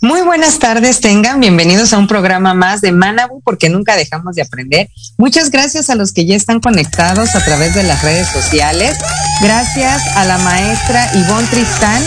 [0.00, 4.42] Muy buenas tardes, tengan bienvenidos a un programa más de Manabu porque nunca dejamos de
[4.42, 4.88] aprender.
[5.16, 8.96] Muchas gracias a los que ya están conectados a través de las redes sociales.
[9.42, 12.00] Gracias a la maestra Ivonne Tristán,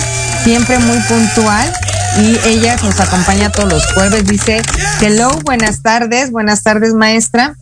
[0.46, 1.70] siempre muy puntual
[2.22, 4.26] y ella nos acompaña todos los jueves.
[4.26, 4.62] Dice,
[5.02, 7.58] hello, buenas tardes, buenas tardes maestra.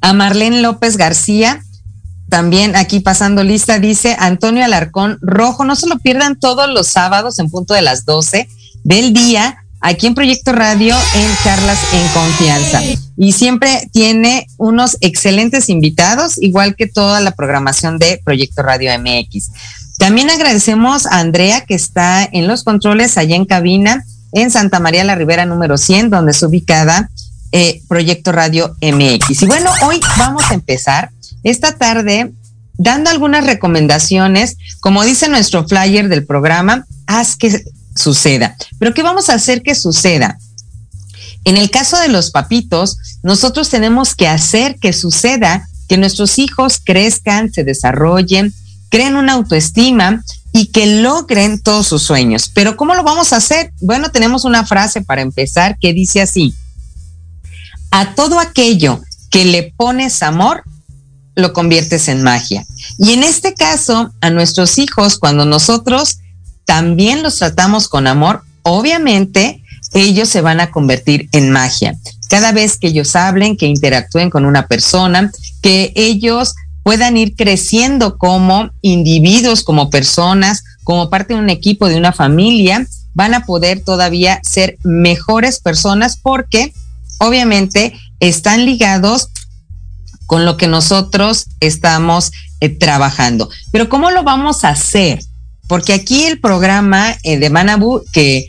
[0.00, 1.60] A Marlene López García,
[2.28, 7.40] también aquí pasando lista, dice Antonio Alarcón Rojo, no se lo pierdan todos los sábados
[7.40, 8.48] en punto de las 12
[8.84, 12.80] del día aquí en Proyecto Radio en Charlas en Confianza.
[13.16, 19.50] Y siempre tiene unos excelentes invitados, igual que toda la programación de Proyecto Radio MX.
[19.98, 25.04] También agradecemos a Andrea que está en los controles allá en cabina en Santa María
[25.04, 27.10] la Ribera número 100, donde es ubicada
[27.52, 29.42] eh, Proyecto Radio MX.
[29.42, 31.10] Y bueno, hoy vamos a empezar
[31.44, 32.32] esta tarde
[32.76, 37.62] dando algunas recomendaciones, como dice nuestro flyer del programa, haz que
[37.94, 38.56] suceda.
[38.78, 40.38] Pero ¿qué vamos a hacer que suceda?
[41.44, 46.80] En el caso de los papitos, nosotros tenemos que hacer que suceda, que nuestros hijos
[46.82, 48.54] crezcan, se desarrollen,
[48.88, 50.22] creen una autoestima
[50.52, 52.50] y que logren todos sus sueños.
[52.54, 53.72] Pero ¿cómo lo vamos a hacer?
[53.80, 56.54] Bueno, tenemos una frase para empezar que dice así,
[57.90, 60.62] a todo aquello que le pones amor,
[61.34, 62.64] lo conviertes en magia.
[62.98, 66.18] Y en este caso, a nuestros hijos, cuando nosotros
[66.64, 71.96] también los tratamos con amor, obviamente ellos se van a convertir en magia.
[72.28, 75.30] Cada vez que ellos hablen, que interactúen con una persona,
[75.62, 81.96] que ellos puedan ir creciendo como individuos, como personas, como parte de un equipo, de
[81.96, 86.72] una familia, van a poder todavía ser mejores personas porque
[87.18, 89.28] obviamente están ligados
[90.26, 93.48] con lo que nosotros estamos eh, trabajando.
[93.70, 95.20] Pero ¿cómo lo vamos a hacer?
[95.68, 98.46] Porque aquí el programa eh, de Manabu, que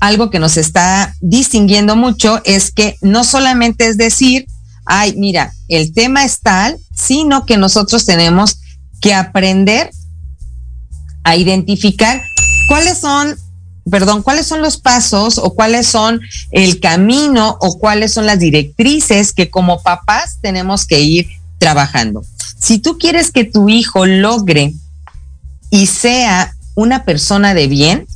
[0.00, 4.46] algo que nos está distinguiendo mucho es que no solamente es decir,
[4.84, 8.58] ay, mira, el tema es tal, sino que nosotros tenemos
[9.00, 9.90] que aprender
[11.24, 12.20] a identificar
[12.68, 13.36] cuáles son,
[13.90, 16.20] perdón, cuáles son los pasos o cuáles son
[16.50, 21.28] el camino o cuáles son las directrices que como papás tenemos que ir
[21.58, 22.24] trabajando.
[22.58, 24.72] Si tú quieres que tu hijo logre
[25.70, 28.06] y sea una persona de bien,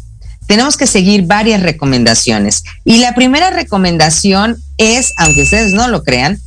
[0.47, 2.62] tenemos que seguir varias recomendaciones.
[2.85, 6.41] Y la primera recomendación es, aunque ustedes no lo crean,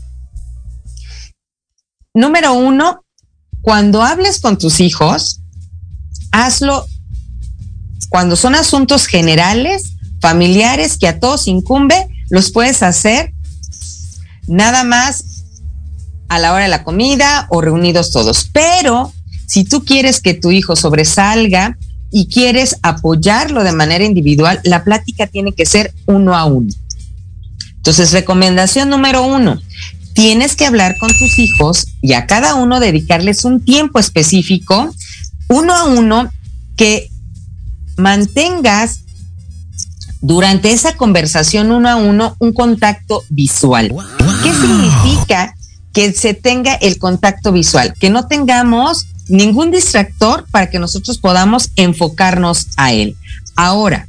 [2.13, 3.03] número uno,
[3.61, 5.41] cuando hables con tus hijos,
[6.31, 6.85] hazlo
[8.09, 13.33] cuando son asuntos generales, familiares, que a todos incumbe, los puedes hacer
[14.47, 15.43] nada más
[16.27, 18.49] a la hora de la comida o reunidos todos.
[18.51, 19.13] Pero
[19.47, 21.77] si tú quieres que tu hijo sobresalga
[22.11, 26.69] y quieres apoyarlo de manera individual, la plática tiene que ser uno a uno.
[27.75, 29.59] Entonces, recomendación número uno,
[30.13, 34.93] tienes que hablar con tus hijos y a cada uno dedicarles un tiempo específico,
[35.47, 36.29] uno a uno,
[36.75, 37.09] que
[37.97, 39.01] mantengas
[40.21, 43.93] durante esa conversación uno a uno un contacto visual.
[44.43, 45.55] ¿Qué significa
[45.93, 47.93] que se tenga el contacto visual?
[47.99, 53.15] Que no tengamos ningún distractor para que nosotros podamos enfocarnos a él.
[53.55, 54.07] Ahora,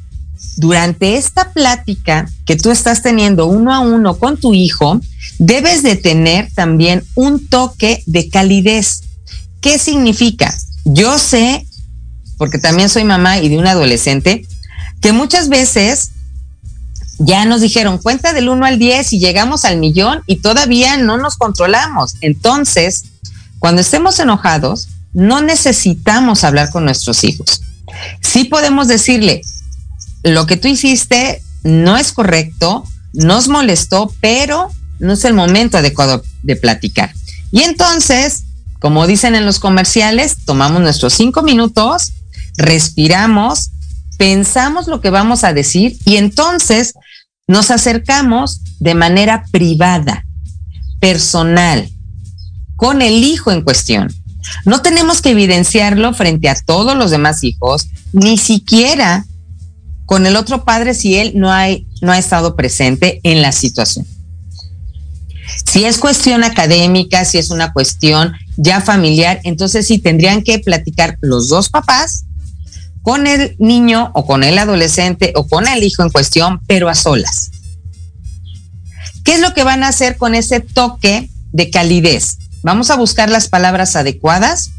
[0.57, 4.99] durante esta plática que tú estás teniendo uno a uno con tu hijo,
[5.39, 9.03] debes de tener también un toque de calidez.
[9.61, 10.53] ¿Qué significa?
[10.83, 11.65] Yo sé,
[12.37, 14.45] porque también soy mamá y de un adolescente,
[14.99, 16.11] que muchas veces
[17.17, 21.17] ya nos dijeron cuenta del 1 al 10 y llegamos al millón y todavía no
[21.17, 22.15] nos controlamos.
[22.21, 23.05] Entonces,
[23.59, 27.61] cuando estemos enojados, no necesitamos hablar con nuestros hijos.
[28.21, 29.41] Sí podemos decirle,
[30.23, 34.69] lo que tú hiciste no es correcto, nos molestó, pero
[34.99, 37.13] no es el momento adecuado de platicar.
[37.51, 38.43] Y entonces,
[38.79, 42.13] como dicen en los comerciales, tomamos nuestros cinco minutos,
[42.57, 43.71] respiramos,
[44.17, 46.93] pensamos lo que vamos a decir y entonces
[47.47, 50.25] nos acercamos de manera privada,
[50.99, 51.89] personal,
[52.75, 54.13] con el hijo en cuestión.
[54.65, 59.25] No tenemos que evidenciarlo frente a todos los demás hijos, ni siquiera
[60.05, 61.51] con el otro padre si él no,
[62.01, 64.05] no ha estado presente en la situación.
[65.71, 71.17] Si es cuestión académica, si es una cuestión ya familiar, entonces sí tendrían que platicar
[71.21, 72.25] los dos papás
[73.01, 76.95] con el niño o con el adolescente o con el hijo en cuestión, pero a
[76.95, 77.51] solas.
[79.23, 82.37] ¿Qué es lo que van a hacer con ese toque de calidez?
[82.63, 84.71] Vamos a buscar las palabras adecuadas,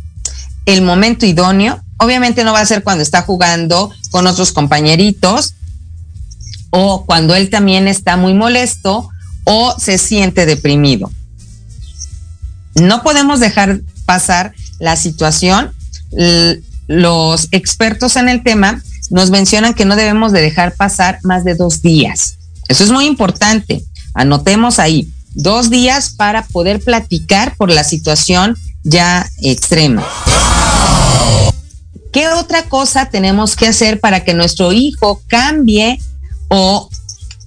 [0.66, 1.82] el momento idóneo.
[1.98, 5.54] Obviamente no va a ser cuando está jugando con otros compañeritos
[6.70, 9.08] o cuando él también está muy molesto
[9.44, 11.10] o se siente deprimido.
[12.74, 15.72] No podemos dejar pasar la situación.
[16.86, 21.54] Los expertos en el tema nos mencionan que no debemos de dejar pasar más de
[21.54, 22.38] dos días.
[22.68, 23.84] Eso es muy importante.
[24.14, 30.06] Anotemos ahí, dos días para poder platicar por la situación ya extrema.
[32.12, 35.98] ¿Qué otra cosa tenemos que hacer para que nuestro hijo cambie
[36.48, 36.90] o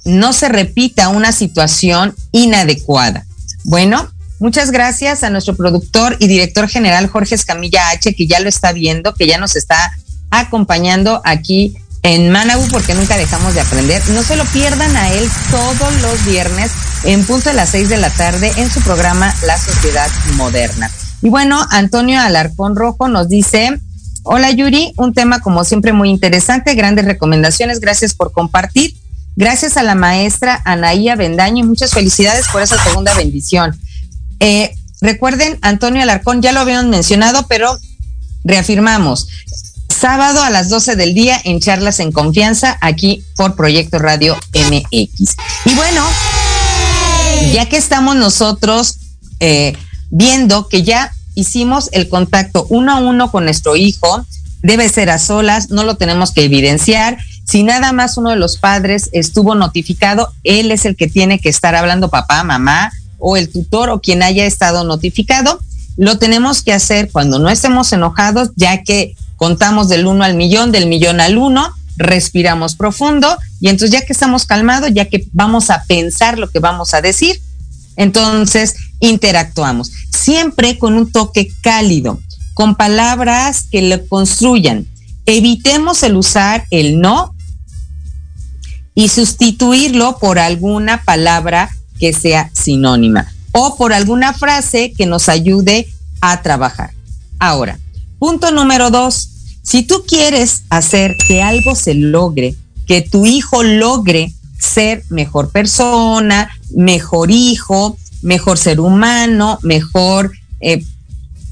[0.05, 3.25] no se repita una situación inadecuada?
[3.63, 4.09] Bueno,
[4.39, 8.71] muchas gracias a nuestro productor y director general Jorge Escamilla H, que ya lo está
[8.71, 9.91] viendo, que ya nos está
[10.31, 14.01] acompañando aquí en Manabu porque nunca dejamos de aprender.
[14.09, 16.71] No se lo pierdan a él todos los viernes
[17.03, 20.91] en punto de las seis de la tarde en su programa La Sociedad Moderna.
[21.23, 23.79] Y bueno, Antonio Alarcón Rojo nos dice,
[24.21, 28.95] hola Yuri, un tema como siempre muy interesante, grandes recomendaciones, gracias por compartir.
[29.35, 33.77] Gracias a la maestra Anaía Bendaño y muchas felicidades por esa segunda bendición.
[34.39, 37.79] Eh, recuerden, Antonio Alarcón, ya lo habíamos mencionado, pero
[38.43, 39.27] reafirmamos,
[39.89, 45.35] sábado a las 12 del día en Charlas en Confianza, aquí por Proyecto Radio MX.
[45.65, 46.03] Y bueno,
[47.53, 48.97] ya que estamos nosotros
[49.39, 49.75] eh,
[50.09, 54.25] viendo que ya hicimos el contacto uno a uno con nuestro hijo,
[54.61, 57.17] debe ser a solas, no lo tenemos que evidenciar.
[57.45, 61.49] Si nada más uno de los padres estuvo notificado, él es el que tiene que
[61.49, 65.59] estar hablando papá, mamá o el tutor o quien haya estado notificado.
[65.97, 70.71] Lo tenemos que hacer cuando no estemos enojados, ya que contamos del uno al millón,
[70.71, 75.69] del millón al uno, respiramos profundo y entonces ya que estamos calmados, ya que vamos
[75.69, 77.41] a pensar lo que vamos a decir,
[77.95, 79.91] entonces interactuamos.
[80.11, 82.19] Siempre con un toque cálido,
[82.53, 84.87] con palabras que lo construyan.
[85.25, 87.33] Evitemos el usar el no
[88.93, 95.87] y sustituirlo por alguna palabra que sea sinónima o por alguna frase que nos ayude
[96.21, 96.91] a trabajar.
[97.39, 97.79] Ahora,
[98.19, 99.29] Punto número dos,
[99.61, 102.55] si tú quieres hacer que algo se logre,
[102.85, 110.83] que tu hijo logre ser mejor persona, mejor hijo, mejor ser humano, mejor eh,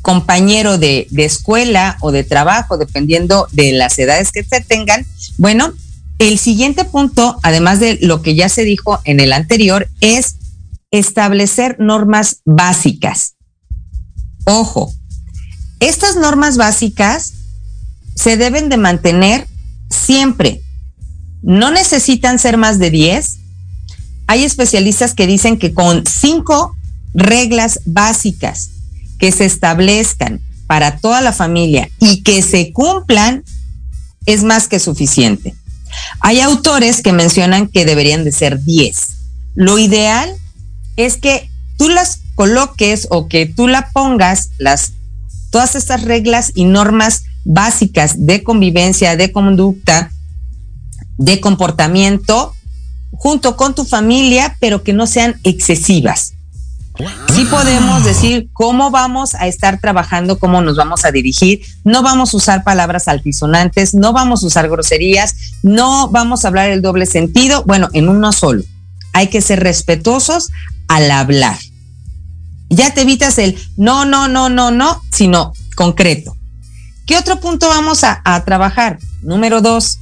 [0.02, 5.06] compañero de, de, escuela o de trabajo, dependiendo de las edades que se tengan.
[5.38, 5.74] Bueno,
[6.20, 10.36] el siguiente punto, además de lo que ya se dijo en el anterior, es
[10.92, 13.36] establecer normas básicas.
[14.46, 14.94] Ojo,
[15.88, 17.34] estas normas básicas
[18.16, 19.48] se deben de mantener
[19.90, 20.62] siempre.
[21.42, 23.38] No necesitan ser más de 10.
[24.28, 26.76] Hay especialistas que dicen que con cinco
[27.14, 28.70] reglas básicas
[29.20, 33.44] que se establezcan para toda la familia y que se cumplan
[34.26, 35.56] es más que suficiente.
[36.22, 39.08] Hay autores que mencionan que deberían de ser 10.
[39.56, 40.34] Lo ideal
[40.98, 44.94] es que tú las coloques o que tú la pongas, las
[45.54, 50.10] todas estas reglas y normas básicas de convivencia, de conducta,
[51.20, 52.56] de comportamiento,
[53.12, 56.34] junto con tu familia, pero que no sean excesivas.
[57.36, 61.62] Sí podemos decir cómo vamos a estar trabajando, cómo nos vamos a dirigir.
[61.84, 66.72] No vamos a usar palabras altisonantes, no vamos a usar groserías, no vamos a hablar
[66.72, 67.64] el doble sentido.
[67.66, 68.64] Bueno, en uno solo.
[69.14, 70.50] Hay que ser respetuosos
[70.88, 71.60] al hablar.
[72.70, 76.36] Ya te evitas el no, no, no, no, no, sino concreto.
[77.06, 79.00] ¿Qué otro punto vamos a, a trabajar?
[79.22, 80.00] Número dos,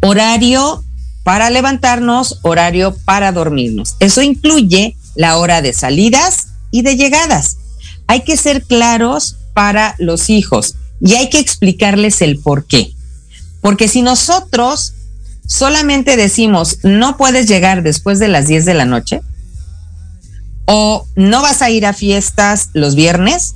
[0.00, 0.84] horario
[1.22, 3.96] para levantarnos, horario para dormirnos.
[3.98, 7.56] Eso incluye la hora de salidas y de llegadas.
[8.06, 12.92] Hay que ser claros para los hijos y hay que explicarles el por qué.
[13.60, 14.92] Porque si nosotros
[15.46, 19.22] solamente decimos, no puedes llegar después de las 10 de la noche,
[20.66, 23.54] o no vas a ir a fiestas los viernes,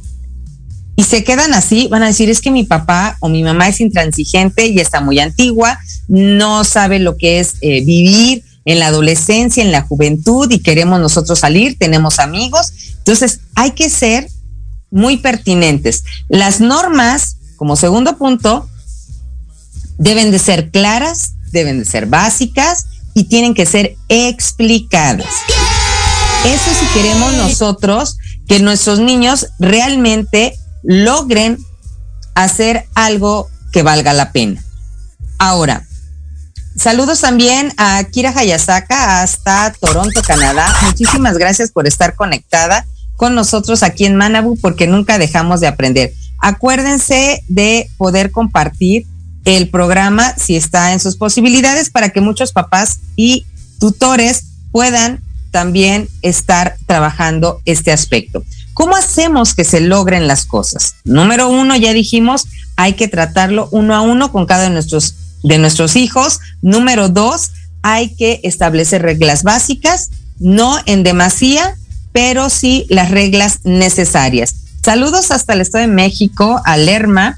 [0.99, 3.81] y se quedan así, van a decir, es que mi papá o mi mamá es
[3.81, 9.63] intransigente y está muy antigua, no sabe lo que es eh, vivir en la adolescencia,
[9.63, 12.73] en la juventud y queremos nosotros salir, tenemos amigos.
[12.99, 14.29] Entonces, hay que ser
[14.91, 16.03] muy pertinentes.
[16.29, 18.69] Las normas, como segundo punto,
[19.99, 25.29] deben de ser claras, deben de ser básicas y tienen que ser explicadas.
[26.45, 28.17] Eso si queremos nosotros
[28.47, 31.59] que nuestros niños realmente logren
[32.35, 34.63] hacer algo que valga la pena.
[35.39, 35.85] Ahora,
[36.77, 40.73] saludos también a Kira Hayasaka hasta Toronto, Canadá.
[40.87, 46.13] Muchísimas gracias por estar conectada con nosotros aquí en Manabu porque nunca dejamos de aprender.
[46.41, 49.07] Acuérdense de poder compartir
[49.45, 53.45] el programa si está en sus posibilidades para que muchos papás y
[53.81, 58.43] tutores puedan también estar trabajando este aspecto.
[58.75, 60.95] ¿Cómo hacemos que se logren las cosas?
[61.05, 65.59] Número uno, ya dijimos, hay que tratarlo uno a uno con cada de nuestros, de
[65.59, 66.39] nuestros hijos.
[66.63, 67.51] Número dos,
[67.83, 71.77] hay que establecer reglas básicas, no en demasía,
[72.13, 74.55] pero sí las reglas necesarias.
[74.85, 77.37] Saludos hasta el Estado de México, a Lerma,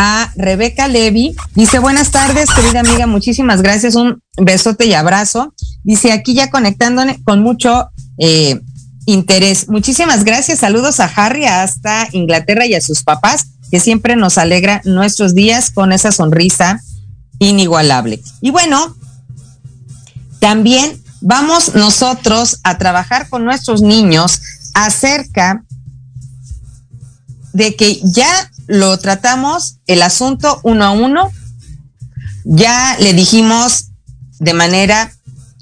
[0.00, 1.34] a Rebeca Levy.
[1.56, 5.52] Dice, buenas tardes, querida amiga, muchísimas gracias, un besote y abrazo.
[5.82, 8.60] Dice, aquí ya conectándome con mucho eh,
[9.06, 9.68] interés.
[9.68, 10.60] Muchísimas gracias.
[10.60, 15.72] Saludos a Harry hasta Inglaterra y a sus papás, que siempre nos alegra nuestros días
[15.72, 16.80] con esa sonrisa
[17.40, 18.22] inigualable.
[18.40, 18.96] Y bueno,
[20.38, 24.40] también vamos nosotros a trabajar con nuestros niños
[24.74, 25.64] acerca
[27.52, 31.30] de que ya lo tratamos el asunto uno a uno,
[32.44, 33.86] ya le dijimos
[34.38, 35.12] de manera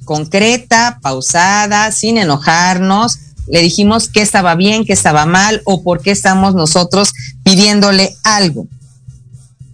[0.05, 6.11] concreta, pausada, sin enojarnos, le dijimos qué estaba bien, qué estaba mal o por qué
[6.11, 7.13] estamos nosotros
[7.43, 8.67] pidiéndole algo.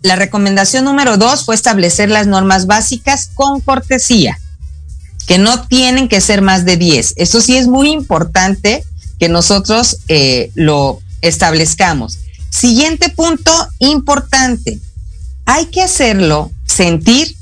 [0.03, 4.39] La recomendación número dos fue establecer las normas básicas con cortesía,
[5.27, 7.15] que no tienen que ser más de 10.
[7.17, 8.85] Eso sí es muy importante
[9.19, 12.19] que nosotros eh, lo establezcamos.
[12.51, 14.79] Siguiente punto importante.
[15.47, 17.35] Hay que hacerlo sentir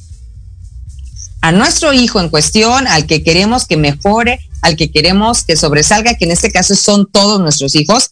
[1.41, 6.15] a nuestro hijo en cuestión, al que queremos que mejore, al que queremos que sobresalga,
[6.15, 8.11] que en este caso son todos nuestros hijos,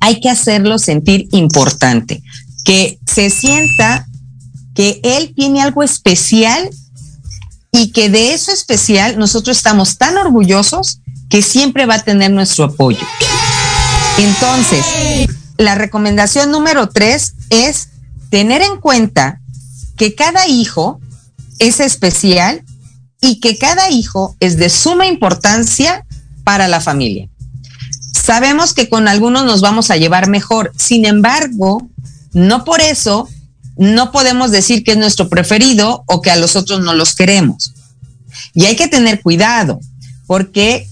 [0.00, 2.22] hay que hacerlo sentir importante,
[2.64, 4.06] que se sienta
[4.74, 6.70] que él tiene algo especial
[7.72, 12.64] y que de eso especial nosotros estamos tan orgullosos que siempre va a tener nuestro
[12.64, 13.06] apoyo.
[14.22, 14.84] Entonces,
[15.56, 17.88] la recomendación número tres es
[18.28, 19.40] tener en cuenta
[19.96, 21.00] que cada hijo
[21.58, 22.62] es especial
[23.22, 26.04] y que cada hijo es de suma importancia
[26.44, 27.30] para la familia.
[28.12, 31.88] Sabemos que con algunos nos vamos a llevar mejor, sin embargo,
[32.34, 33.26] no por eso
[33.78, 37.72] no podemos decir que es nuestro preferido o que a los otros no los queremos.
[38.52, 39.80] Y hay que tener cuidado,
[40.26, 40.86] porque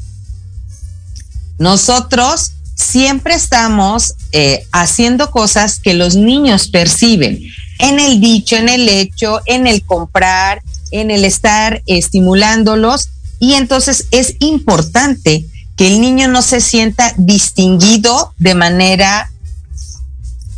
[1.59, 7.41] nosotros siempre estamos eh, haciendo cosas que los niños perciben
[7.79, 14.07] en el dicho, en el hecho, en el comprar, en el estar estimulándolos y entonces
[14.11, 15.45] es importante
[15.77, 19.31] que el niño no se sienta distinguido de manera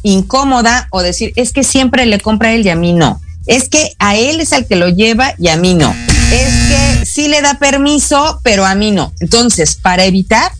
[0.02, 3.20] incómoda o decir, es que siempre le compra él y a mí no.
[3.46, 5.94] Es que a él es el que lo lleva y a mí no.
[6.32, 9.12] Es que sí le da permiso, pero a mí no.
[9.20, 10.52] Entonces, para evitar,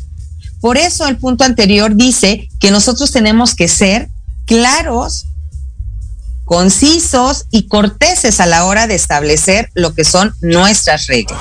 [0.60, 4.08] por eso el punto anterior dice que nosotros tenemos que ser
[4.46, 5.26] claros
[6.44, 11.38] concisos y corteses a la hora de establecer lo que son nuestras reglas.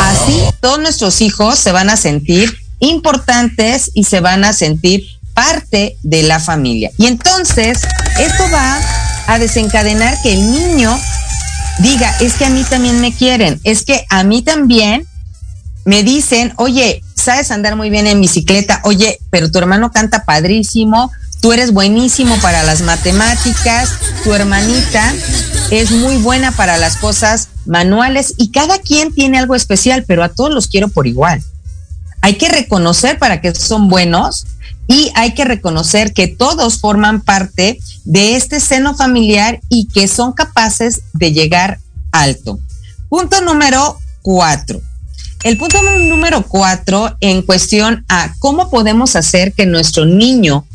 [0.00, 5.96] Así todos nuestros hijos se van a sentir importantes y se van a sentir parte
[6.02, 6.90] de la familia.
[6.98, 7.78] Y entonces
[8.18, 8.80] esto va
[9.28, 10.98] a desencadenar que el niño
[11.78, 15.06] diga, es que a mí también me quieren, es que a mí también
[15.84, 21.10] me dicen, oye, sabes andar muy bien en bicicleta, oye, pero tu hermano canta padrísimo,
[21.40, 23.90] tú eres buenísimo para las matemáticas,
[24.22, 25.12] tu hermanita
[25.72, 30.28] es muy buena para las cosas manuales y cada quien tiene algo especial, pero a
[30.28, 31.42] todos los quiero por igual.
[32.20, 34.46] Hay que reconocer para que son buenos
[34.86, 40.32] y hay que reconocer que todos forman parte de este seno familiar y que son
[40.32, 41.80] capaces de llegar
[42.12, 42.60] alto.
[43.08, 44.80] Punto número cuatro.
[45.42, 50.66] El punto número cuatro en cuestión a cómo podemos hacer que nuestro niño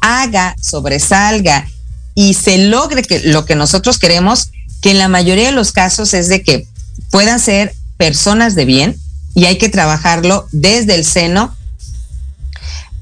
[0.00, 1.68] haga, sobresalga
[2.14, 6.14] y se logre que lo que nosotros queremos, que en la mayoría de los casos
[6.14, 6.66] es de que
[7.10, 8.96] puedan ser personas de bien
[9.34, 11.54] y hay que trabajarlo desde el seno,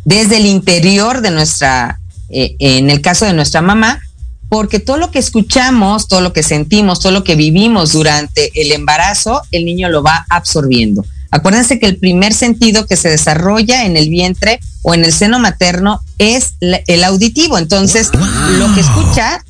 [0.04, 4.02] desde el interior de nuestra, eh, en el caso de nuestra mamá,
[4.48, 8.72] porque todo lo que escuchamos, todo lo que sentimos, todo lo que vivimos durante el
[8.72, 11.04] embarazo, el niño lo va absorbiendo.
[11.30, 15.38] Acuérdense que el primer sentido que se desarrolla en el vientre o en el seno
[15.38, 17.58] materno es el auditivo.
[17.58, 19.44] Entonces, lo que escucha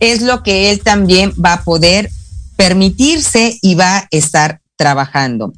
[0.00, 2.10] es lo que él también va a poder
[2.56, 5.52] permitirse y va a estar trabajando.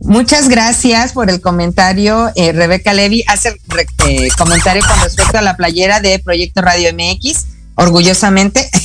[0.00, 2.30] Muchas gracias por el comentario.
[2.34, 3.60] Eh, Rebeca Levy hace
[4.08, 8.68] eh, comentario con respecto a la playera de Proyecto Radio MX, orgullosamente.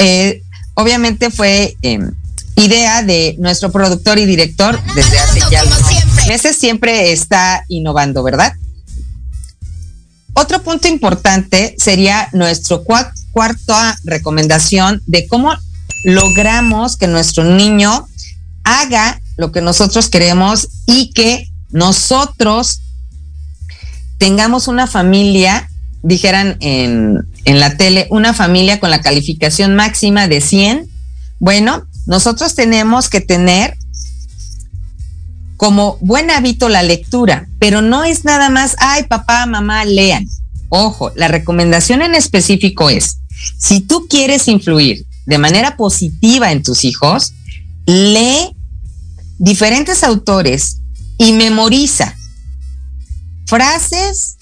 [0.00, 2.12] Eh, obviamente fue em,
[2.54, 5.64] idea de nuestro productor y director desde hace ya
[6.28, 8.52] meses, siempre está innovando, ¿verdad?
[10.34, 15.52] Otro punto importante sería nuestro cuarta recomendación de cómo
[16.04, 18.06] logramos que nuestro niño
[18.62, 22.80] haga lo que nosotros queremos y que nosotros
[24.18, 25.70] tengamos una familia,
[26.02, 30.90] dijeran en, en la tele, una familia con la calificación máxima de 100.
[31.38, 33.76] Bueno, nosotros tenemos que tener
[35.56, 40.26] como buen hábito la lectura, pero no es nada más, ay, papá, mamá, lean.
[40.68, 43.18] Ojo, la recomendación en específico es,
[43.56, 47.34] si tú quieres influir de manera positiva en tus hijos,
[47.86, 48.57] lee
[49.38, 50.78] diferentes autores
[51.16, 52.14] y memoriza
[53.46, 54.36] frases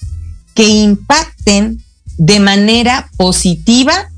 [0.53, 1.83] que impacten
[2.17, 4.09] de manera positiva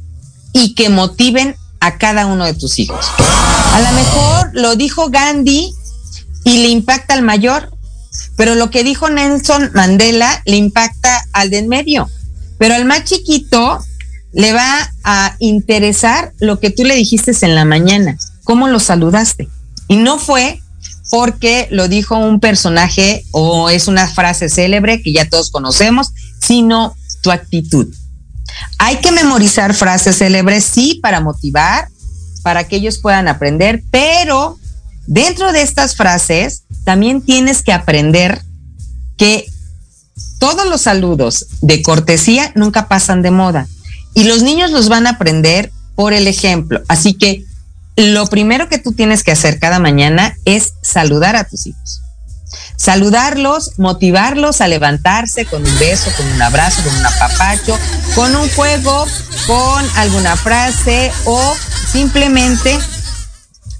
[0.53, 3.05] y que motiven a cada uno de tus hijos.
[3.73, 5.73] A lo mejor lo dijo Gandhi
[6.43, 7.71] y le impacta al mayor,
[8.35, 12.09] pero lo que dijo Nelson Mandela le impacta al de en medio,
[12.57, 13.79] pero al más chiquito
[14.31, 19.49] le va a interesar lo que tú le dijiste en la mañana, cómo lo saludaste.
[19.87, 20.61] Y no fue
[21.09, 26.95] porque lo dijo un personaje o es una frase célebre que ya todos conocemos, sino
[27.21, 27.87] tu actitud.
[28.77, 31.87] Hay que memorizar frases célebres, sí, para motivar,
[32.43, 34.57] para que ellos puedan aprender, pero
[35.07, 38.41] dentro de estas frases también tienes que aprender
[39.17, 39.45] que
[40.39, 43.67] todos los saludos de cortesía nunca pasan de moda
[44.13, 46.81] y los niños los van a aprender por el ejemplo.
[46.87, 47.45] Así que
[47.99, 52.01] lo primero que tú tienes que hacer cada mañana es saludar a tus hijos.
[52.77, 57.77] Saludarlos, motivarlos a levantarse con un beso, con un abrazo, con un apapacho,
[58.15, 59.05] con un juego,
[59.45, 61.55] con alguna frase o
[61.91, 62.79] simplemente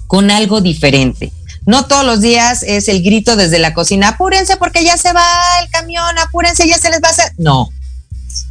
[0.06, 1.32] con algo diferente.
[1.64, 5.24] No todos los días es el grito desde la cocina, apúrense porque ya se va
[5.62, 7.32] el camión, apúrense, ya se les va a hacer.
[7.38, 7.70] No,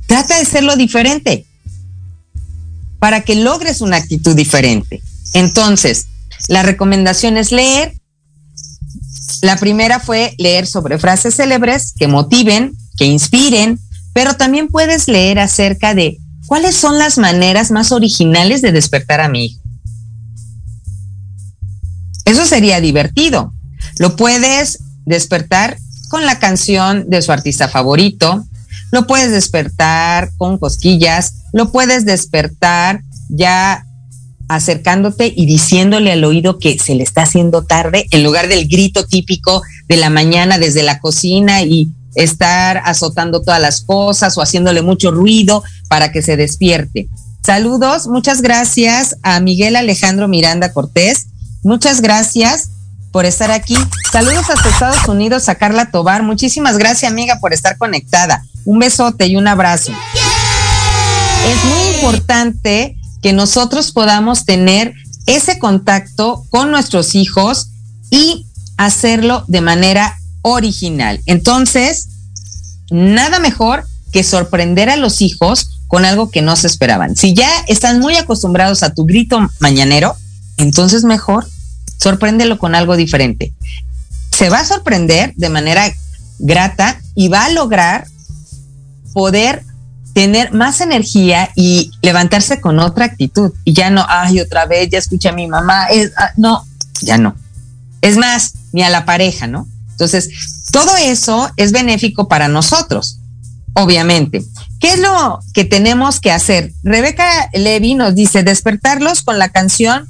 [0.08, 1.46] trata de serlo diferente
[2.98, 5.02] para que logres una actitud diferente.
[5.34, 6.08] Entonces,
[6.48, 7.94] la recomendación es leer.
[9.42, 13.80] La primera fue leer sobre frases célebres que motiven, que inspiren,
[14.14, 19.30] pero también puedes leer acerca de cuáles son las maneras más originales de despertar a
[19.30, 19.62] mi hijo.
[22.26, 23.54] Eso sería divertido.
[23.98, 25.78] Lo puedes despertar
[26.10, 28.46] con la canción de su artista favorito,
[28.92, 33.86] lo puedes despertar con cosquillas, lo puedes despertar ya
[34.50, 39.06] acercándote y diciéndole al oído que se le está haciendo tarde, en lugar del grito
[39.06, 44.82] típico de la mañana desde la cocina y estar azotando todas las cosas o haciéndole
[44.82, 47.08] mucho ruido para que se despierte.
[47.44, 51.28] Saludos, muchas gracias a Miguel Alejandro Miranda Cortés,
[51.64, 52.72] muchas gracias
[53.12, 53.78] por estar aquí.
[54.12, 58.44] Saludos hasta Estados Unidos a Carla Tobar, muchísimas gracias amiga por estar conectada.
[58.66, 59.92] Un besote y un abrazo.
[61.46, 64.94] Es muy importante que nosotros podamos tener
[65.26, 67.68] ese contacto con nuestros hijos
[68.10, 68.46] y
[68.78, 71.22] hacerlo de manera original.
[71.26, 72.08] Entonces,
[72.90, 77.16] nada mejor que sorprender a los hijos con algo que no se esperaban.
[77.16, 80.16] Si ya están muy acostumbrados a tu grito mañanero,
[80.58, 81.48] entonces mejor
[81.98, 83.54] sorpréndelo con algo diferente.
[84.32, 85.92] Se va a sorprender de manera
[86.40, 88.08] grata y va a lograr
[89.14, 89.64] poder
[90.20, 93.54] tener más energía y levantarse con otra actitud.
[93.64, 95.86] Y ya no, ay, otra vez, ya escuché a mi mamá.
[95.86, 96.66] Es, ah, no,
[97.00, 97.38] ya no.
[98.02, 99.66] Es más, ni a la pareja, ¿no?
[99.92, 100.30] Entonces,
[100.74, 103.20] todo eso es benéfico para nosotros,
[103.76, 104.44] obviamente.
[104.82, 106.74] ¿Qué es lo que tenemos que hacer?
[106.84, 110.10] Rebeca Levy nos dice, despertarlos con la canción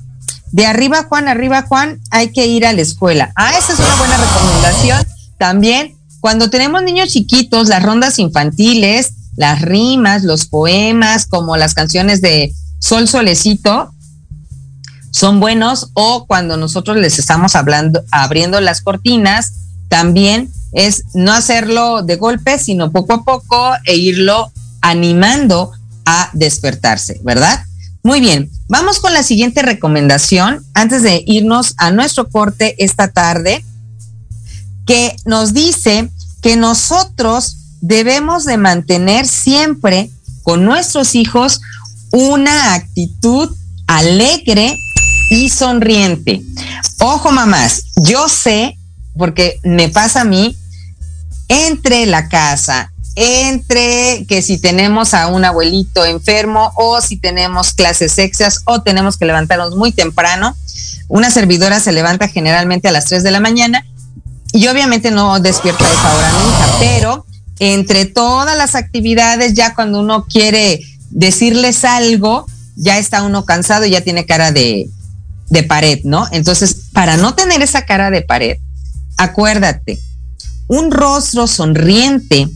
[0.51, 3.31] de arriba Juan, arriba Juan, hay que ir a la escuela.
[3.35, 5.05] Ah, esa es una buena recomendación.
[5.37, 12.21] También, cuando tenemos niños chiquitos, las rondas infantiles, las rimas, los poemas, como las canciones
[12.21, 13.93] de Sol Solecito,
[15.11, 19.53] son buenos o cuando nosotros les estamos hablando, abriendo las cortinas,
[19.87, 25.71] también es no hacerlo de golpe, sino poco a poco e irlo animando
[26.05, 27.63] a despertarse, ¿verdad?
[28.03, 33.65] Muy bien, vamos con la siguiente recomendación antes de irnos a nuestro corte esta tarde,
[34.85, 36.09] que nos dice
[36.41, 40.09] que nosotros debemos de mantener siempre
[40.43, 41.61] con nuestros hijos
[42.11, 43.55] una actitud
[43.87, 44.75] alegre
[45.29, 46.41] y sonriente.
[46.99, 48.77] Ojo mamás, yo sé,
[49.17, 50.57] porque me pasa a mí,
[51.47, 58.17] entre la casa, entre que si tenemos a un abuelito enfermo o si tenemos clases
[58.17, 60.55] extras o tenemos que levantarnos muy temprano.
[61.07, 63.85] Una servidora se levanta generalmente a las 3 de la mañana
[64.53, 67.25] y obviamente no despierta a esa hora nunca, pero
[67.59, 72.45] entre todas las actividades, ya cuando uno quiere decirles algo,
[72.75, 74.89] ya está uno cansado y ya tiene cara de,
[75.49, 76.27] de pared, ¿no?
[76.31, 78.57] Entonces, para no tener esa cara de pared,
[79.17, 79.99] acuérdate,
[80.67, 82.47] un rostro sonriente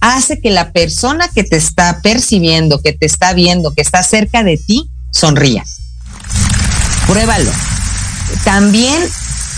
[0.00, 4.44] hace que la persona que te está percibiendo, que te está viendo, que está cerca
[4.44, 5.64] de ti, sonría.
[7.06, 7.50] Pruébalo.
[8.44, 9.02] También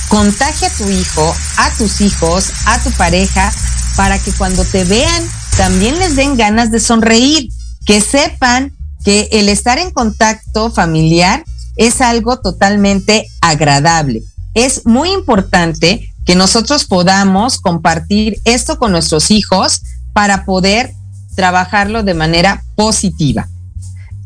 [0.09, 3.52] contagia a tu hijo, a tus hijos, a tu pareja,
[3.96, 5.24] para que cuando te vean
[5.56, 7.48] también les den ganas de sonreír,
[7.87, 8.72] que sepan
[9.04, 11.44] que el estar en contacto familiar
[11.76, 14.22] es algo totalmente agradable.
[14.54, 19.82] Es muy importante que nosotros podamos compartir esto con nuestros hijos
[20.12, 20.92] para poder
[21.37, 23.48] trabajarlo de manera positiva.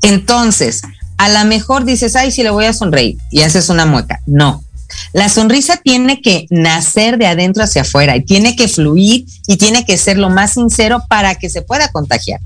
[0.02, 0.82] Entonces,
[1.18, 4.20] a lo mejor dices, ay, sí le voy a sonreír y haces una mueca.
[4.26, 4.64] No.
[5.12, 9.84] La sonrisa tiene que nacer de adentro hacia afuera y tiene que fluir y tiene
[9.84, 12.40] que ser lo más sincero para que se pueda contagiar.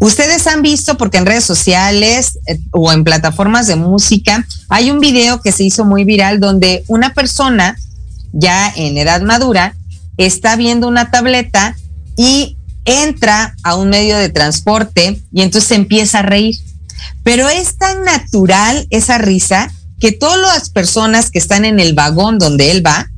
[0.00, 5.00] Ustedes han visto, porque en redes sociales eh, o en plataformas de música, hay un
[5.00, 7.76] video que se hizo muy viral donde una persona
[8.32, 9.74] ya en edad madura
[10.16, 11.76] está viendo una tableta
[12.16, 16.56] y entra a un medio de transporte y entonces empieza a reír.
[17.22, 22.38] Pero es tan natural esa risa que todas las personas que están en el vagón
[22.38, 23.10] donde él va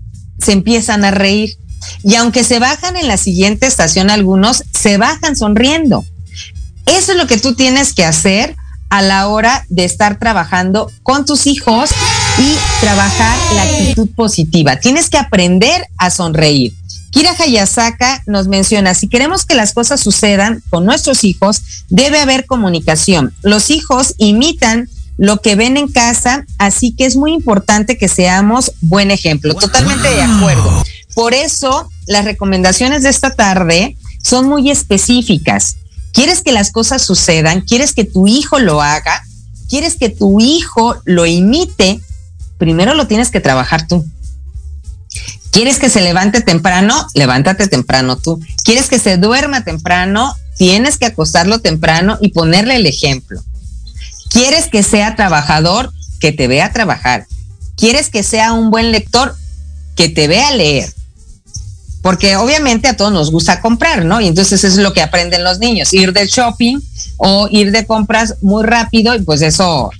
[0.42, 1.56] se empiezan a reír.
[2.02, 6.04] Y aunque se bajan en la siguiente estación algunos, se bajan sonriendo.
[6.86, 8.56] Eso es lo que tú tienes que hacer
[8.90, 11.90] a la hora de estar trabajando con tus hijos
[12.38, 14.76] y trabajar la actitud positiva.
[14.76, 16.74] Tienes que aprender a sonreír.
[17.10, 22.46] Kira Hayasaka nos menciona, si queremos que las cosas sucedan con nuestros hijos, debe haber
[22.46, 23.32] comunicación.
[23.42, 24.88] Los hijos imitan
[25.20, 29.52] lo que ven en casa, así que es muy importante que seamos buen ejemplo.
[29.52, 30.82] Totalmente de acuerdo.
[31.14, 35.76] Por eso, las recomendaciones de esta tarde son muy específicas.
[36.14, 37.60] ¿Quieres que las cosas sucedan?
[37.60, 39.22] ¿Quieres que tu hijo lo haga?
[39.68, 42.00] ¿Quieres que tu hijo lo imite?
[42.56, 44.06] Primero lo tienes que trabajar tú.
[45.50, 47.06] ¿Quieres que se levante temprano?
[47.12, 48.40] Levántate temprano tú.
[48.64, 50.34] ¿Quieres que se duerma temprano?
[50.56, 53.42] Tienes que acostarlo temprano y ponerle el ejemplo.
[54.30, 55.92] ¿Quieres que sea trabajador?
[56.20, 57.26] Que te vea trabajar.
[57.76, 59.34] ¿Quieres que sea un buen lector?
[59.96, 60.90] Que te vea leer.
[62.02, 64.20] Porque obviamente a todos nos gusta comprar, ¿no?
[64.20, 66.78] Y entonces es lo que aprenden los niños, ir de shopping
[67.18, 69.90] o ir de compras muy rápido y pues eso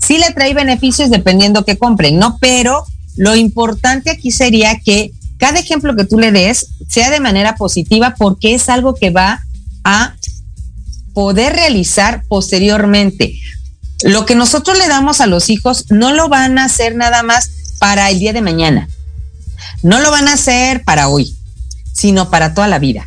[0.00, 2.38] sí le trae beneficios dependiendo que compren, ¿no?
[2.40, 2.84] Pero
[3.16, 8.14] lo importante aquí sería que cada ejemplo que tú le des sea de manera positiva
[8.16, 9.42] porque es algo que va
[9.82, 10.14] a
[11.14, 13.34] poder realizar posteriormente.
[14.02, 17.50] Lo que nosotros le damos a los hijos no lo van a hacer nada más
[17.78, 18.88] para el día de mañana.
[19.82, 21.36] No lo van a hacer para hoy,
[21.92, 23.06] sino para toda la vida.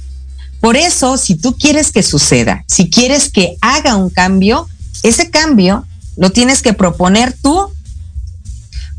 [0.60, 4.68] Por eso, si tú quieres que suceda, si quieres que haga un cambio,
[5.02, 7.70] ese cambio lo tienes que proponer tú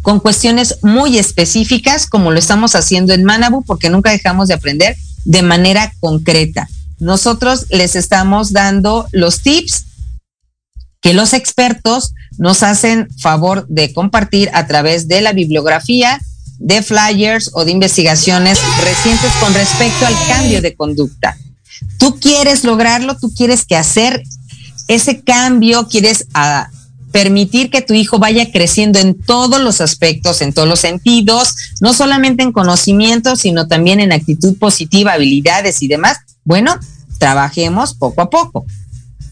[0.02, 4.96] con cuestiones muy específicas, como lo estamos haciendo en Manabu, porque nunca dejamos de aprender
[5.24, 6.68] de manera concreta.
[6.98, 9.86] Nosotros les estamos dando los tips
[11.04, 16.18] que los expertos nos hacen favor de compartir a través de la bibliografía,
[16.58, 21.36] de flyers o de investigaciones recientes con respecto al cambio de conducta.
[21.98, 24.22] Tú quieres lograrlo, tú quieres que hacer
[24.88, 26.70] ese cambio, quieres a,
[27.14, 31.92] permitir que tu hijo vaya creciendo en todos los aspectos, en todos los sentidos, no
[31.92, 36.76] solamente en conocimiento, sino también en actitud positiva, habilidades y demás, bueno,
[37.18, 38.64] trabajemos poco a poco.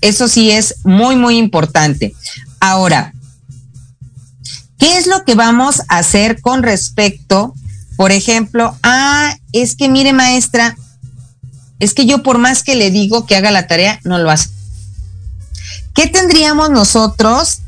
[0.02, 2.14] Eso sí es muy, muy importante.
[2.60, 3.14] Ahora,
[4.78, 7.54] ¿qué es lo que vamos a hacer con respecto,
[7.96, 10.76] por ejemplo, a, es que mire maestra,
[11.78, 14.50] es que yo por más que le digo que haga la tarea, no lo hace.
[15.94, 17.60] ¿Qué tendríamos nosotros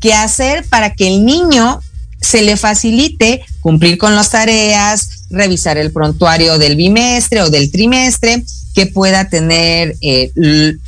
[0.00, 1.80] que hacer para que el niño
[2.20, 8.44] se le facilite cumplir con las tareas, revisar el prontuario del bimestre o del trimestre,
[8.76, 10.30] que pueda tener eh,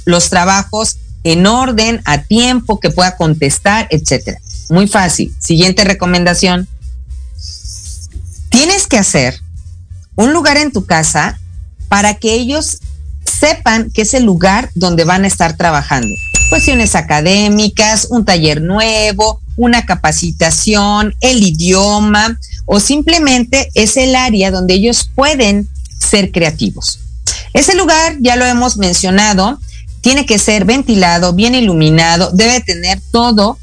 [0.04, 4.38] los trabajos en orden, a tiempo, que pueda contestar, etcétera.
[4.68, 5.34] Muy fácil.
[5.38, 6.68] Siguiente recomendación.
[8.50, 9.40] Tienes que hacer
[10.16, 11.40] un lugar en tu casa
[11.88, 12.80] para que ellos
[13.24, 16.14] sepan que es el lugar donde van a estar trabajando.
[16.50, 24.74] Cuestiones académicas, un taller nuevo, una capacitación, el idioma o simplemente es el área donde
[24.74, 27.00] ellos pueden ser creativos.
[27.52, 29.58] Ese lugar, ya lo hemos mencionado,
[30.00, 33.58] tiene que ser ventilado, bien iluminado, debe tener todo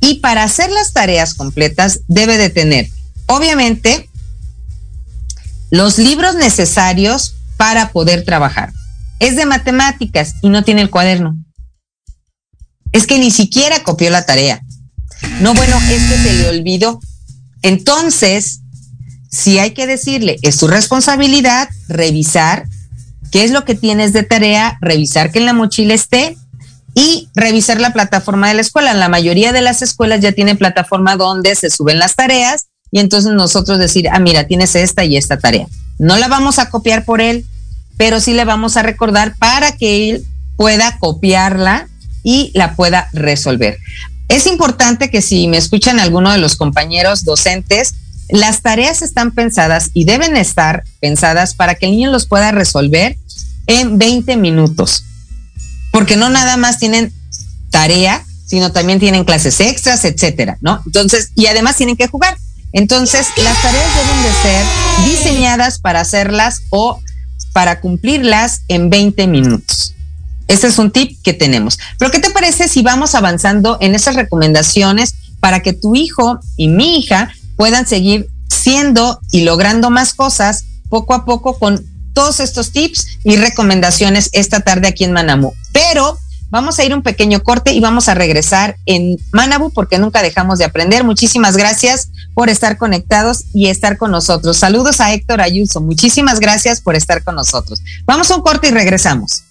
[0.00, 2.88] y para hacer las tareas completas debe de tener,
[3.26, 4.08] obviamente,
[5.70, 8.72] los libros necesarios para poder trabajar.
[9.18, 11.36] Es de matemáticas y no tiene el cuaderno.
[12.92, 14.62] Es que ni siquiera copió la tarea.
[15.40, 17.00] No, bueno, es que se le olvidó.
[17.62, 18.60] Entonces,
[19.30, 22.66] si hay que decirle, es tu responsabilidad revisar
[23.30, 26.36] qué es lo que tienes de tarea, revisar que en la mochila esté
[26.94, 28.94] y revisar la plataforma de la escuela.
[28.94, 33.32] La mayoría de las escuelas ya tienen plataforma donde se suben las tareas y entonces
[33.32, 35.66] nosotros decir, ah, mira, tienes esta y esta tarea.
[35.98, 37.46] No la vamos a copiar por él,
[37.96, 40.24] pero sí le vamos a recordar para que él
[40.56, 41.88] pueda copiarla
[42.22, 43.78] y la pueda resolver.
[44.28, 47.94] Es importante que si me escuchan alguno de los compañeros docentes,
[48.28, 53.16] las tareas están pensadas y deben estar pensadas para que el niño los pueda resolver
[53.66, 55.04] en 20 minutos.
[55.92, 57.12] Porque no nada más tienen
[57.70, 60.82] tarea, sino también tienen clases extras, etcétera, ¿no?
[60.86, 62.36] Entonces, y además tienen que jugar.
[62.72, 64.64] Entonces, las tareas deben de ser
[65.06, 67.00] diseñadas para hacerlas o
[67.52, 69.94] para cumplirlas en 20 minutos.
[70.48, 71.78] Ese es un tip que tenemos.
[71.98, 76.68] Pero ¿qué te parece si vamos avanzando en esas recomendaciones para que tu hijo y
[76.68, 82.72] mi hija puedan seguir siendo y logrando más cosas poco a poco con todos estos
[82.72, 85.52] tips y recomendaciones esta tarde aquí en Manamu?
[85.72, 86.16] Pero
[86.50, 90.58] Vamos a ir un pequeño corte y vamos a regresar en Manabu porque nunca dejamos
[90.58, 91.04] de aprender.
[91.04, 94.56] Muchísimas gracias por estar conectados y estar con nosotros.
[94.56, 95.82] Saludos a Héctor Ayuso.
[95.82, 97.82] Muchísimas gracias por estar con nosotros.
[98.06, 99.44] Vamos a un corte y regresamos.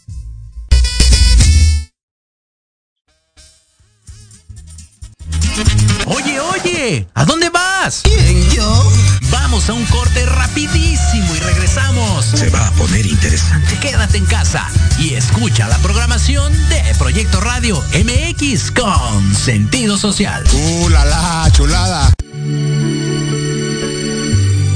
[6.10, 8.02] Oye, oye, ¿a dónde vas?
[8.04, 8.92] ¿Quién, yo?
[9.30, 12.26] Vamos a un corte rapidísimo y regresamos.
[12.26, 13.78] Se va a poner interesante.
[13.82, 20.46] Quédate en casa y escucha la programación de Proyecto Radio MX con sentido social.
[20.54, 22.14] ¡Uh, la, la chulada!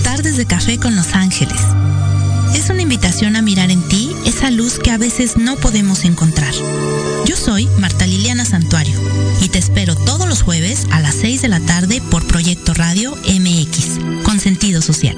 [0.03, 1.61] Tardes de café con Los Ángeles.
[2.53, 6.53] Es una invitación a mirar en ti esa luz que a veces no podemos encontrar.
[7.25, 8.99] Yo soy Marta Liliana Santuario
[9.41, 13.15] y te espero todos los jueves a las 6 de la tarde por Proyecto Radio
[13.15, 15.17] MX, con sentido social.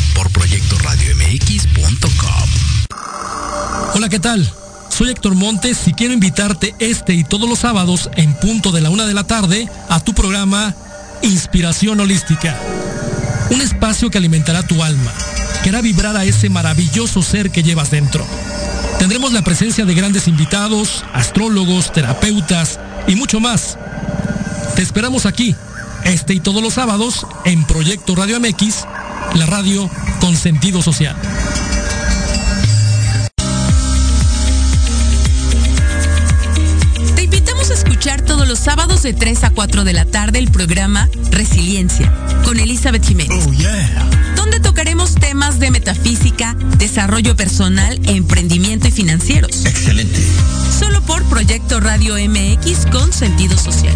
[0.13, 2.49] por proyectoradiomx.com.
[3.93, 4.51] Hola, ¿qué tal?
[4.89, 8.89] Soy Héctor Montes y quiero invitarte este y todos los sábados en punto de la
[8.89, 10.75] una de la tarde a tu programa
[11.21, 12.57] Inspiración Holística.
[13.49, 15.11] Un espacio que alimentará tu alma,
[15.63, 18.25] que hará vibrar a ese maravilloso ser que llevas dentro.
[18.99, 23.77] Tendremos la presencia de grandes invitados, astrólogos, terapeutas y mucho más.
[24.75, 25.55] Te esperamos aquí,
[26.03, 28.85] este y todos los sábados, en Proyecto Radio MX,
[29.35, 29.89] la radio
[30.19, 31.15] con sentido social.
[37.71, 42.11] escuchar todos los sábados de 3 a 4 de la tarde el programa Resiliencia
[42.43, 43.45] con Elizabeth Jiménez.
[43.47, 44.09] Oh, yeah.
[44.35, 49.65] Donde tocaremos temas de metafísica, desarrollo personal, emprendimiento y financieros.
[49.65, 50.19] Excelente.
[50.79, 53.95] Solo por Proyecto Radio MX con sentido social.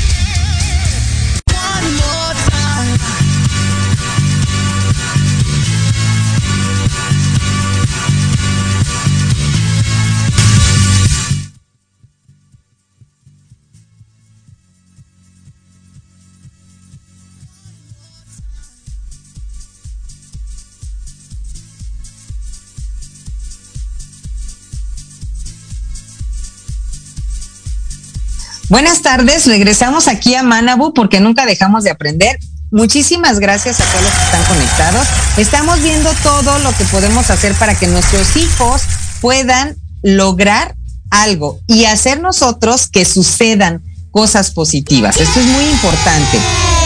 [28.71, 32.39] Buenas tardes, regresamos aquí a Manabu porque nunca dejamos de aprender.
[32.71, 35.07] Muchísimas gracias a todos los que están conectados.
[35.35, 38.83] Estamos viendo todo lo que podemos hacer para que nuestros hijos
[39.19, 40.73] puedan lograr
[41.09, 45.17] algo y hacer nosotros que sucedan cosas positivas.
[45.17, 46.39] Esto es muy importante.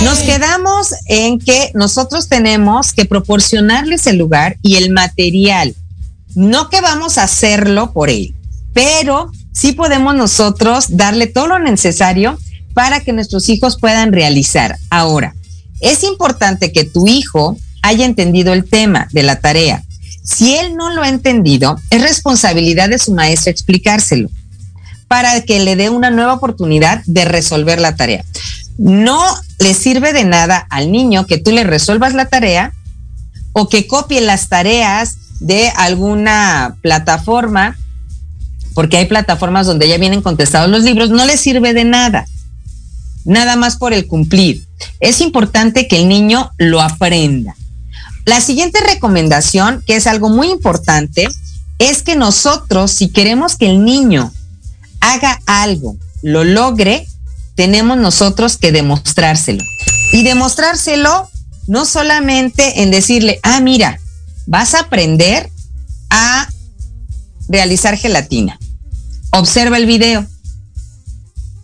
[0.04, 5.76] Nos quedamos en que nosotros tenemos que proporcionarles el lugar y el material.
[6.34, 8.34] No que vamos a hacerlo por él,
[8.74, 12.38] pero sí podemos nosotros darle todo lo necesario
[12.74, 14.78] para que nuestros hijos puedan realizar.
[14.89, 15.34] Ahora,
[15.80, 19.82] es importante que tu hijo haya entendido el tema de la tarea.
[20.24, 24.30] Si él no lo ha entendido, es responsabilidad de su maestro explicárselo
[25.08, 28.26] para que le dé una nueva oportunidad de resolver la tarea.
[28.78, 29.24] No
[29.60, 32.74] le sirve de nada al niño que tú le resuelvas la tarea
[33.54, 37.78] o que copie las tareas de alguna plataforma
[38.76, 42.28] porque hay plataformas donde ya vienen contestados los libros, no le sirve de nada.
[43.24, 44.64] Nada más por el cumplir.
[45.00, 47.56] Es importante que el niño lo aprenda.
[48.26, 51.28] La siguiente recomendación, que es algo muy importante,
[51.80, 54.32] es que nosotros, si queremos que el niño
[55.00, 57.08] haga algo, lo logre,
[57.56, 59.64] tenemos nosotros que demostrárselo.
[60.12, 61.30] Y demostrárselo
[61.68, 64.00] no solamente en decirle, ah, mira,
[64.48, 65.50] vas a aprender
[66.10, 66.50] a
[67.48, 68.60] realizar gelatina
[69.39, 70.26] observa el video.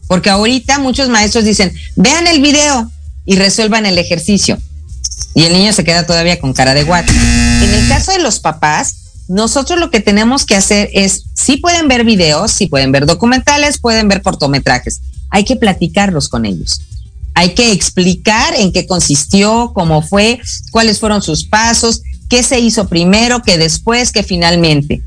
[0.07, 2.91] Porque ahorita muchos maestros dicen, vean el video
[3.25, 4.57] y resuelvan el ejercicio.
[5.33, 7.13] Y el niño se queda todavía con cara de guate.
[7.13, 8.95] En el caso de los papás,
[9.29, 13.77] nosotros lo que tenemos que hacer es, si pueden ver videos, si pueden ver documentales,
[13.77, 14.99] pueden ver cortometrajes.
[15.29, 16.81] Hay que platicarlos con ellos.
[17.33, 22.89] Hay que explicar en qué consistió, cómo fue, cuáles fueron sus pasos, qué se hizo
[22.89, 25.01] primero, qué después, qué finalmente.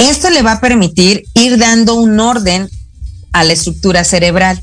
[0.00, 2.70] Esto le va a permitir ir dando un orden
[3.32, 4.62] a la estructura cerebral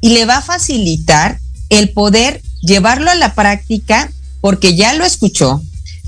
[0.00, 4.08] y le va a facilitar el poder llevarlo a la práctica
[4.40, 5.60] porque ya lo escuchó,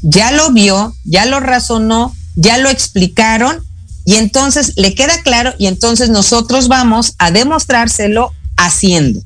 [0.03, 3.59] ya lo vio, ya lo razonó, ya lo explicaron
[4.05, 9.21] y entonces le queda claro y entonces nosotros vamos a demostrárselo haciendo.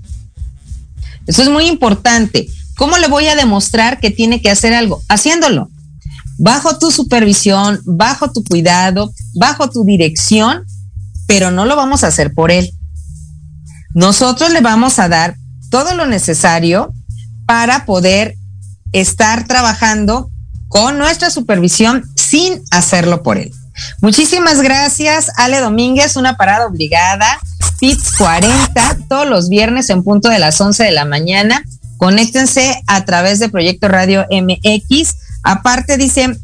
[1.26, 2.48] Eso es muy importante.
[2.78, 5.02] ¿Cómo le voy a demostrar que tiene que hacer algo?
[5.07, 5.68] Haciéndolo
[6.39, 10.64] bajo tu supervisión, bajo tu cuidado, bajo tu dirección,
[11.26, 12.72] pero no lo vamos a hacer por él.
[13.95, 15.36] Nosotros le vamos a dar
[15.70, 16.93] todo lo necesario
[17.47, 18.36] para poder
[18.93, 20.30] estar trabajando
[20.68, 23.53] con nuestra supervisión sin hacerlo por él.
[24.01, 27.39] Muchísimas gracias, Ale Domínguez, una parada obligada,
[27.80, 31.62] PITS 40, todos los viernes en punto de las 11 de la mañana.
[31.97, 36.39] Conéctense a través de Proyecto Radio MX Aparte dice,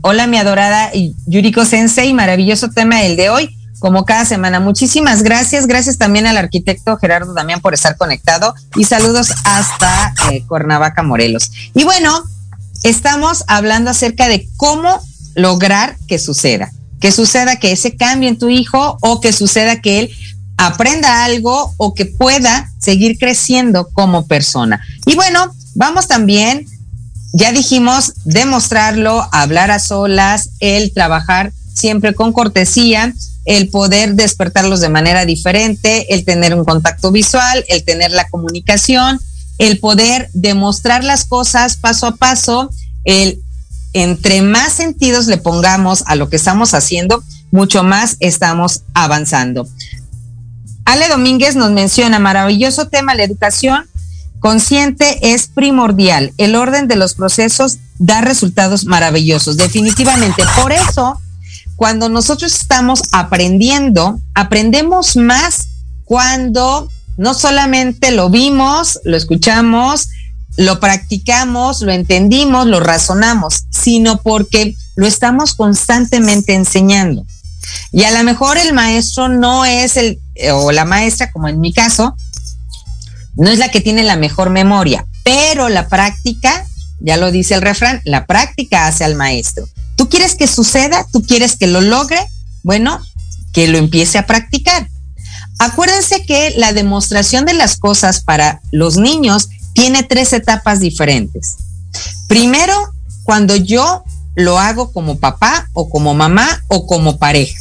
[0.00, 0.90] hola mi adorada
[1.26, 4.60] Yuriko Sensei, maravilloso tema el de hoy, como cada semana.
[4.60, 10.42] Muchísimas gracias, gracias también al arquitecto Gerardo Damián por estar conectado y saludos hasta eh,
[10.46, 11.50] Cuernavaca, Morelos.
[11.74, 12.22] Y bueno,
[12.82, 15.00] estamos hablando acerca de cómo
[15.34, 16.70] lograr que suceda,
[17.00, 20.10] que suceda que ese cambio en tu hijo o que suceda que él
[20.56, 24.80] aprenda algo o que pueda seguir creciendo como persona.
[25.06, 26.66] Y bueno, vamos también
[27.34, 33.12] ya dijimos demostrarlo, hablar a solas, el trabajar siempre con cortesía,
[33.44, 39.20] el poder despertarlos de manera diferente, el tener un contacto visual, el tener la comunicación,
[39.58, 42.70] el poder demostrar las cosas paso a paso,
[43.04, 43.42] el
[43.94, 49.68] entre más sentidos le pongamos a lo que estamos haciendo, mucho más estamos avanzando.
[50.84, 53.88] Ale Domínguez nos menciona, maravilloso tema, la educación
[54.40, 56.32] consciente es primordial.
[56.38, 60.42] El orden de los procesos da resultados maravillosos, definitivamente.
[60.60, 61.20] Por eso,
[61.76, 65.68] cuando nosotros estamos aprendiendo, aprendemos más
[66.04, 70.08] cuando no solamente lo vimos, lo escuchamos,
[70.56, 77.24] lo practicamos, lo entendimos, lo razonamos, sino porque lo estamos constantemente enseñando.
[77.92, 80.20] Y a lo mejor el maestro no es el,
[80.52, 82.14] o la maestra, como en mi caso,
[83.36, 86.66] no es la que tiene la mejor memoria, pero la práctica,
[87.00, 89.68] ya lo dice el refrán, la práctica hace al maestro.
[89.96, 91.06] ¿Tú quieres que suceda?
[91.12, 92.18] ¿Tú quieres que lo logre?
[92.62, 93.00] Bueno,
[93.52, 94.88] que lo empiece a practicar.
[95.58, 101.56] Acuérdense que la demostración de las cosas para los niños tiene tres etapas diferentes.
[102.28, 102.74] Primero,
[103.22, 104.04] cuando yo
[104.34, 107.58] lo hago como papá o como mamá o como pareja.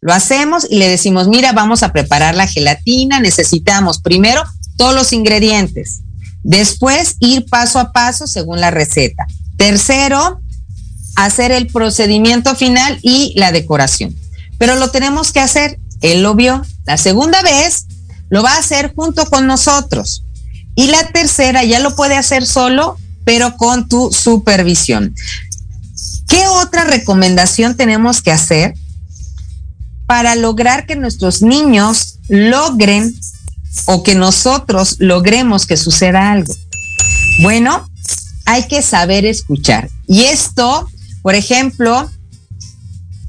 [0.00, 4.44] Lo hacemos y le decimos, mira, vamos a preparar la gelatina, necesitamos primero
[4.76, 6.00] todos los ingredientes,
[6.42, 9.26] después ir paso a paso según la receta.
[9.56, 10.40] Tercero,
[11.16, 14.14] hacer el procedimiento final y la decoración.
[14.58, 16.64] Pero lo tenemos que hacer, él lo vio.
[16.84, 17.86] La segunda vez
[18.28, 20.22] lo va a hacer junto con nosotros.
[20.74, 25.14] Y la tercera ya lo puede hacer solo, pero con tu supervisión.
[26.28, 28.74] ¿Qué otra recomendación tenemos que hacer
[30.06, 33.14] para lograr que nuestros niños logren
[33.84, 36.54] o que nosotros logremos que suceda algo?
[37.42, 37.88] Bueno,
[38.46, 39.90] hay que saber escuchar.
[40.06, 40.88] Y esto,
[41.22, 42.10] por ejemplo,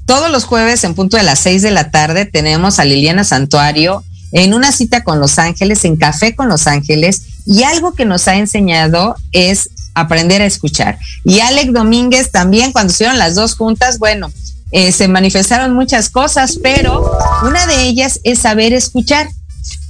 [0.06, 4.02] todos los jueves en punto de las seis de la tarde tenemos a Liliana Santuario
[4.32, 8.28] en una cita con Los Ángeles, en Café con Los Ángeles, y algo que nos
[8.28, 10.98] ha enseñado es aprender a escuchar.
[11.24, 14.30] Y Alec Domínguez también, cuando hicieron las dos juntas, bueno,
[14.70, 17.10] eh, se manifestaron muchas cosas, pero
[17.42, 19.28] una de ellas es saber escuchar.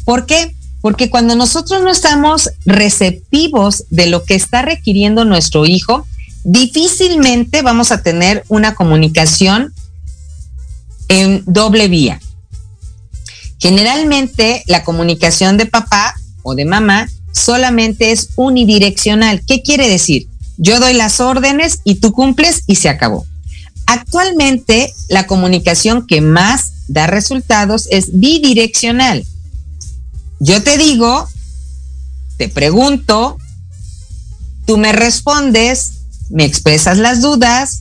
[0.09, 0.57] ¿Por qué?
[0.81, 6.07] Porque cuando nosotros no estamos receptivos de lo que está requiriendo nuestro hijo,
[6.45, 9.75] difícilmente vamos a tener una comunicación
[11.09, 12.23] en doble vía.
[13.59, 19.43] Generalmente la comunicación de papá o de mamá solamente es unidireccional.
[19.47, 20.27] ¿Qué quiere decir?
[20.57, 23.27] Yo doy las órdenes y tú cumples y se acabó.
[23.85, 29.27] Actualmente la comunicación que más da resultados es bidireccional.
[30.41, 31.29] Yo te digo,
[32.37, 33.39] te pregunto,
[34.67, 35.93] tú me respondes,
[36.31, 37.81] me expresas las dudas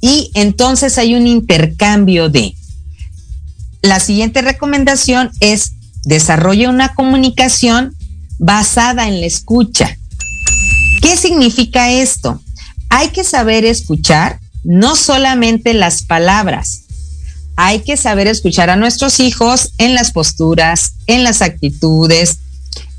[0.00, 2.54] y entonces hay un intercambio de.
[3.82, 5.72] La siguiente recomendación es
[6.04, 7.94] desarrolla una comunicación
[8.38, 9.98] basada en la escucha.
[11.02, 12.42] ¿Qué significa esto?
[12.88, 16.84] Hay que saber escuchar no solamente las palabras,
[17.60, 22.38] hay que saber escuchar a nuestros hijos en las posturas, en las actitudes,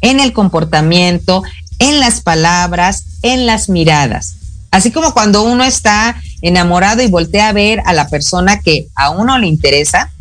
[0.01, 1.43] en el comportamiento,
[1.79, 4.35] en las palabras, en las miradas.
[4.69, 9.11] Así como cuando uno está enamorado y voltea a ver a la persona que a
[9.11, 10.11] uno le interesa,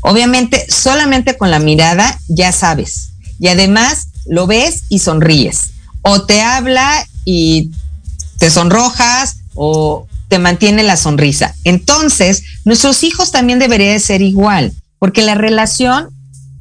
[0.00, 5.70] obviamente solamente con la mirada ya sabes y además lo ves y sonríes.
[6.02, 7.70] O te habla y
[8.38, 11.54] te sonrojas o te mantiene la sonrisa.
[11.64, 16.08] Entonces, nuestros hijos también deberían ser igual, porque la relación,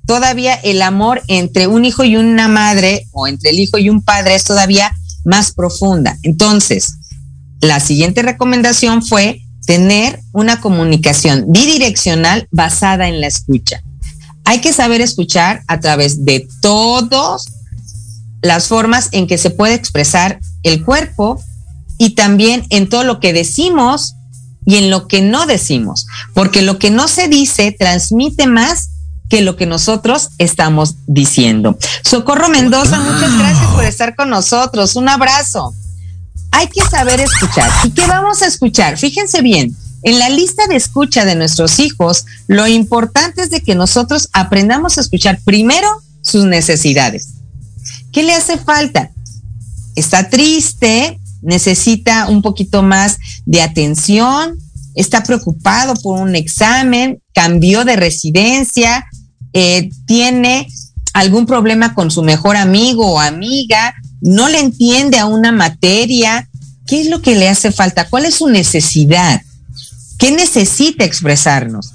[0.06, 4.02] todavía el amor entre un hijo y una madre o entre el hijo y un
[4.02, 4.92] padre es todavía
[5.24, 6.18] más profunda.
[6.24, 6.96] Entonces,
[7.62, 13.82] la siguiente recomendación fue tener una comunicación bidireccional basada en la escucha.
[14.46, 17.46] Hay que saber escuchar a través de todas
[18.42, 21.42] las formas en que se puede expresar el cuerpo
[22.04, 24.16] y también en todo lo que decimos
[24.66, 28.90] y en lo que no decimos, porque lo que no se dice transmite más
[29.30, 31.78] que lo que nosotros estamos diciendo.
[32.04, 34.98] Socorro Mendoza, muchas gracias por estar con nosotros.
[34.98, 35.74] Un abrazo.
[36.52, 37.72] Hay que saber escuchar.
[37.86, 38.98] ¿Y qué vamos a escuchar?
[38.98, 43.76] Fíjense bien, en la lista de escucha de nuestros hijos, lo importante es de que
[43.76, 45.88] nosotros aprendamos a escuchar primero
[46.22, 47.30] sus necesidades.
[48.12, 49.10] ¿Qué le hace falta?
[49.96, 54.58] Está triste, necesita un poquito más de atención,
[54.96, 59.06] está preocupado por un examen, cambió de residencia,
[59.54, 60.68] eh, tiene
[61.14, 66.50] algún problema con su mejor amigo o amiga, no le entiende a una materia.
[66.88, 68.10] ¿Qué es lo que le hace falta?
[68.10, 69.42] ¿Cuál es su necesidad?
[70.18, 71.94] ¿Qué necesita expresarnos?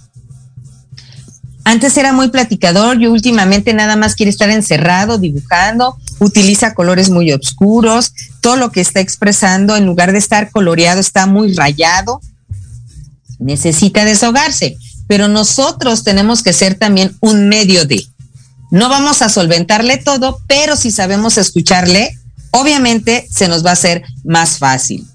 [1.64, 7.32] Antes era muy platicador y últimamente nada más quiere estar encerrado, dibujando, utiliza colores muy
[7.32, 12.20] oscuros, todo lo que está expresando en lugar de estar coloreado está muy rayado,
[13.38, 18.04] necesita desahogarse, pero nosotros tenemos que ser también un medio de.
[18.70, 22.18] No vamos a solventarle todo, pero si sabemos escucharle,
[22.50, 25.06] obviamente se nos va a hacer más fácil.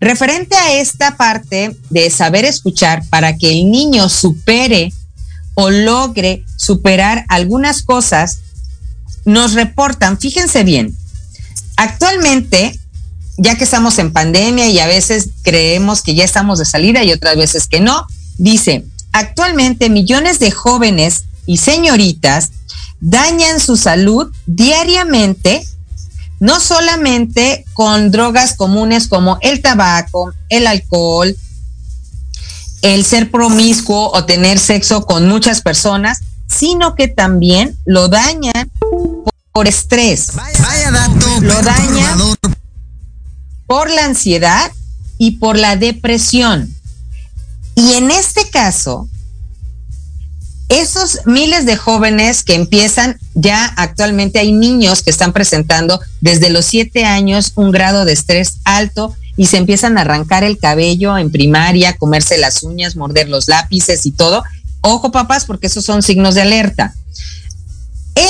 [0.00, 4.92] Referente a esta parte de saber escuchar para que el niño supere
[5.54, 8.38] o logre superar algunas cosas,
[9.24, 10.96] nos reportan, fíjense bien,
[11.76, 12.78] actualmente,
[13.38, 17.12] ya que estamos en pandemia y a veces creemos que ya estamos de salida y
[17.12, 18.06] otras veces que no,
[18.38, 22.50] dice, actualmente millones de jóvenes y señoritas
[23.00, 25.66] dañan su salud diariamente,
[26.40, 31.36] no solamente con drogas comunes como el tabaco, el alcohol,
[32.82, 38.70] el ser promiscuo o tener sexo con muchas personas, sino que también lo dañan
[39.52, 40.34] por estrés.
[40.34, 41.40] Vaya dato.
[41.40, 42.18] Lo dañan
[43.66, 44.70] por la ansiedad
[45.18, 46.74] y por la depresión.
[47.74, 49.08] Y en este caso,
[50.68, 56.64] esos miles de jóvenes que empiezan, ya actualmente hay niños que están presentando desde los
[56.64, 61.30] siete años un grado de estrés alto y se empiezan a arrancar el cabello en
[61.30, 64.44] primaria, comerse las uñas, morder los lápices y todo.
[64.80, 66.94] Ojo papás, porque esos son signos de alerta.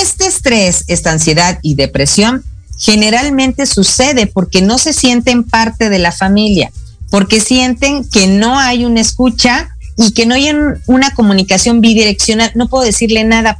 [0.01, 2.43] Este estrés, esta ansiedad y depresión
[2.79, 6.71] generalmente sucede porque no se sienten parte de la familia,
[7.11, 10.49] porque sienten que no hay una escucha y que no hay
[10.87, 12.51] una comunicación bidireccional.
[12.55, 13.59] No puedo decirle nada.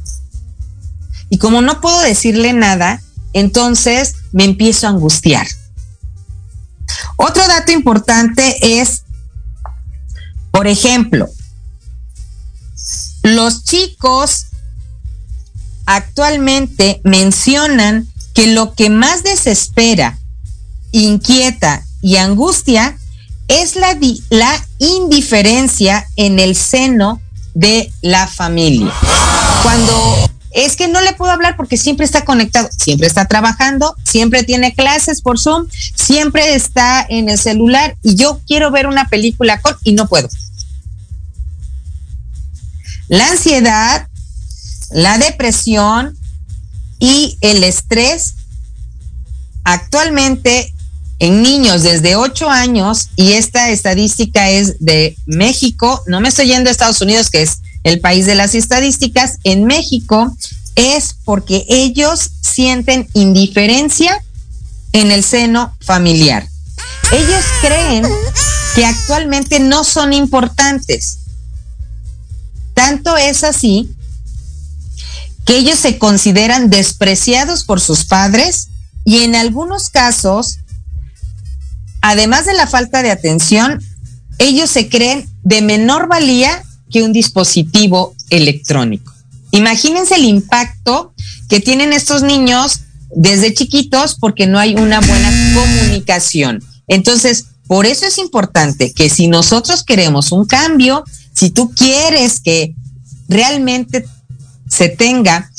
[1.30, 3.00] Y como no puedo decirle nada,
[3.32, 5.46] entonces me empiezo a angustiar.
[7.16, 9.02] Otro dato importante es,
[10.50, 11.28] por ejemplo,
[13.22, 14.46] los chicos
[15.86, 20.18] actualmente mencionan que lo que más desespera,
[20.92, 22.98] inquieta y angustia
[23.48, 23.96] es la,
[24.30, 27.20] la indiferencia en el seno
[27.54, 28.92] de la familia.
[29.62, 34.44] Cuando es que no le puedo hablar porque siempre está conectado, siempre está trabajando, siempre
[34.44, 39.60] tiene clases por Zoom, siempre está en el celular y yo quiero ver una película
[39.60, 40.28] con y no puedo.
[43.08, 44.08] La ansiedad,
[44.94, 46.16] la depresión
[47.00, 48.34] y el estrés
[49.64, 50.72] actualmente
[51.18, 56.68] en niños desde 8 años, y esta estadística es de México, no me estoy yendo
[56.68, 60.36] a Estados Unidos, que es el país de las estadísticas, en México
[60.76, 64.22] es porque ellos sienten indiferencia
[64.92, 66.48] en el seno familiar.
[67.12, 68.04] Ellos creen
[68.76, 71.18] que actualmente no son importantes.
[72.74, 73.93] Tanto es así
[75.44, 78.68] que ellos se consideran despreciados por sus padres
[79.04, 80.58] y en algunos casos,
[82.00, 83.82] además de la falta de atención,
[84.38, 89.12] ellos se creen de menor valía que un dispositivo electrónico.
[89.50, 91.12] Imagínense el impacto
[91.48, 92.80] que tienen estos niños
[93.14, 96.62] desde chiquitos porque no hay una buena comunicación.
[96.88, 102.74] Entonces, por eso es importante que si nosotros queremos un cambio, si tú quieres que
[103.28, 104.04] realmente
[104.74, 105.50] se tenga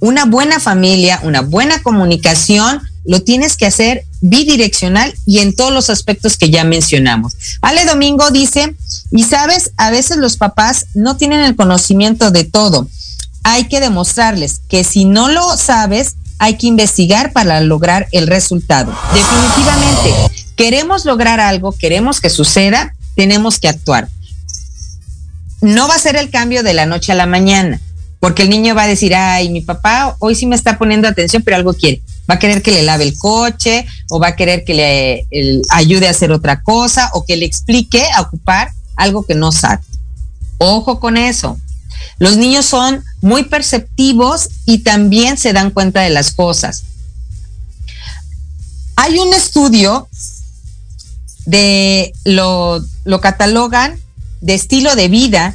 [0.00, 5.88] una buena familia, una buena comunicación, lo tienes que hacer bidireccional y en todos los
[5.88, 7.36] aspectos que ya mencionamos.
[7.62, 8.74] Ale Domingo dice,
[9.12, 12.88] y sabes, a veces los papás no tienen el conocimiento de todo.
[13.44, 18.92] Hay que demostrarles que si no lo sabes, hay que investigar para lograr el resultado.
[19.14, 20.12] Definitivamente,
[20.56, 24.08] queremos lograr algo, queremos que suceda, tenemos que actuar.
[25.60, 27.80] No va a ser el cambio de la noche a la mañana
[28.20, 31.42] porque el niño va a decir, ay, mi papá hoy sí me está poniendo atención,
[31.42, 32.02] pero algo quiere.
[32.28, 36.08] Va a querer que le lave el coche o va a querer que le ayude
[36.08, 39.82] a hacer otra cosa o que le explique a ocupar algo que no sabe.
[40.58, 41.58] Ojo con eso.
[42.18, 46.84] Los niños son muy perceptivos y también se dan cuenta de las cosas.
[48.96, 50.08] Hay un estudio
[51.44, 54.00] de lo, lo catalogan
[54.40, 55.54] de estilo de vida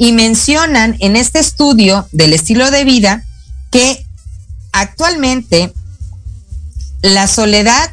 [0.00, 3.22] y mencionan en este estudio del estilo de vida
[3.70, 4.06] que
[4.72, 5.74] actualmente
[7.02, 7.90] la soledad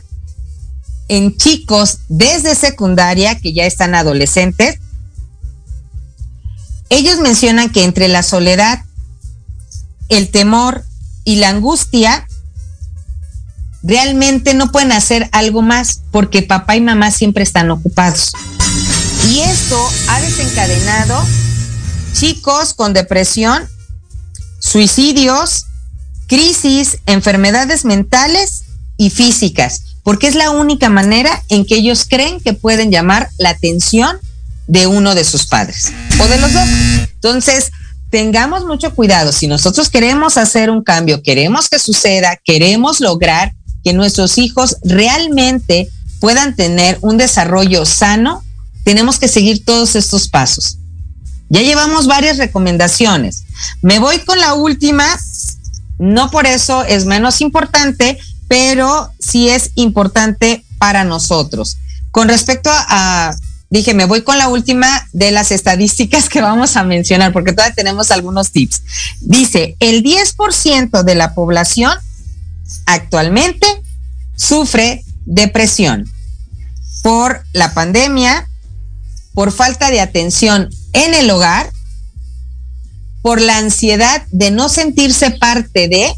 [1.10, 4.80] en chicos desde secundaria, que ya están adolescentes,
[6.89, 8.86] ellos mencionan que entre la soledad,
[10.08, 10.86] el temor
[11.26, 12.26] y la angustia,
[13.84, 18.32] realmente no pueden hacer algo más porque papá y mamá siempre están ocupados.
[19.30, 21.47] Y esto ha desencadenado
[22.20, 23.68] chicos con depresión,
[24.59, 25.65] suicidios,
[26.28, 28.63] crisis, enfermedades mentales
[28.97, 33.49] y físicas, porque es la única manera en que ellos creen que pueden llamar la
[33.49, 34.18] atención
[34.68, 36.68] de uno de sus padres o de los dos.
[37.13, 37.72] Entonces,
[38.09, 39.32] tengamos mucho cuidado.
[39.32, 43.53] Si nosotros queremos hacer un cambio, queremos que suceda, queremos lograr
[43.84, 45.89] que nuestros hijos realmente
[46.20, 48.43] puedan tener un desarrollo sano,
[48.84, 50.78] tenemos que seguir todos estos pasos.
[51.50, 53.43] Ya llevamos varias recomendaciones.
[53.82, 55.06] Me voy con la última
[56.00, 61.78] No por eso es menos importante, pero sí es importante para nosotros.
[62.12, 63.36] Con respecto a,
[63.70, 67.74] dije, me voy con la última de las estadísticas que vamos a mencionar, porque todavía
[67.74, 68.84] tenemos algunos tips.
[69.22, 71.93] Dice, el 10% de la población
[72.86, 73.66] actualmente
[74.36, 76.10] sufre depresión
[77.02, 78.48] por la pandemia,
[79.34, 81.72] por falta de atención en el hogar,
[83.22, 86.14] por la ansiedad de no sentirse parte de,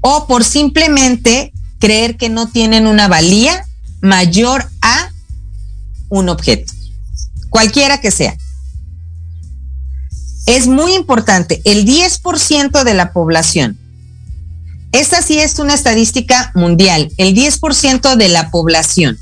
[0.00, 3.64] o por simplemente creer que no tienen una valía
[4.00, 5.10] mayor a
[6.08, 6.72] un objeto,
[7.50, 8.36] cualquiera que sea.
[10.46, 13.78] Es muy importante, el 10% de la población,
[14.92, 19.18] esta sí es una estadística mundial, el 10% de la población.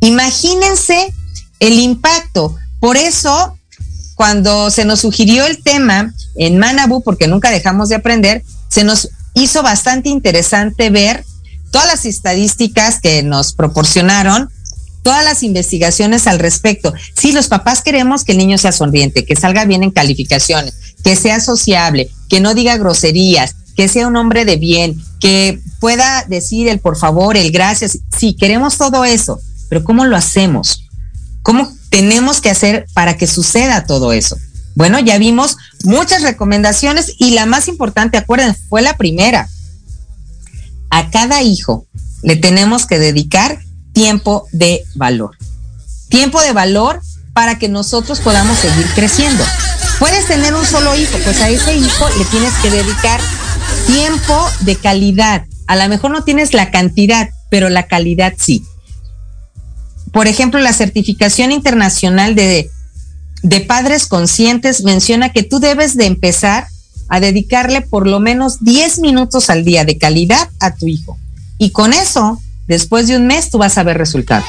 [0.00, 1.12] Imagínense
[1.60, 2.58] el impacto.
[2.82, 3.56] Por eso,
[4.16, 9.08] cuando se nos sugirió el tema en Manabu, porque nunca dejamos de aprender, se nos
[9.34, 11.24] hizo bastante interesante ver
[11.70, 14.50] todas las estadísticas que nos proporcionaron,
[15.04, 16.92] todas las investigaciones al respecto.
[17.16, 20.74] Sí, los papás queremos que el niño sea sonriente, que salga bien en calificaciones,
[21.04, 26.24] que sea sociable, que no diga groserías, que sea un hombre de bien, que pueda
[26.28, 27.98] decir el por favor, el gracias.
[28.18, 30.81] Sí, queremos todo eso, pero ¿cómo lo hacemos?
[31.42, 34.36] ¿Cómo tenemos que hacer para que suceda todo eso?
[34.74, 39.48] Bueno, ya vimos muchas recomendaciones y la más importante, acuérdense, fue la primera.
[40.90, 41.86] A cada hijo
[42.22, 43.58] le tenemos que dedicar
[43.92, 45.36] tiempo de valor.
[46.08, 47.00] Tiempo de valor
[47.32, 49.44] para que nosotros podamos seguir creciendo.
[49.98, 53.20] Puedes tener un solo hijo, pues a ese hijo le tienes que dedicar
[53.86, 55.44] tiempo de calidad.
[55.66, 58.64] A lo mejor no tienes la cantidad, pero la calidad sí.
[60.12, 62.70] Por ejemplo, la certificación internacional de
[63.66, 66.66] padres conscientes menciona que tú debes de empezar
[67.08, 71.18] a dedicarle por lo menos 10 minutos al día de calidad a tu hijo.
[71.58, 74.46] Y con eso, después de un mes, tú vas a ver resultados.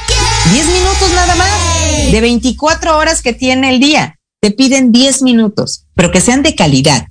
[0.51, 4.17] 10 minutos nada más, de 24 horas que tiene el día.
[4.39, 7.07] Te piden 10 minutos, pero que sean de calidad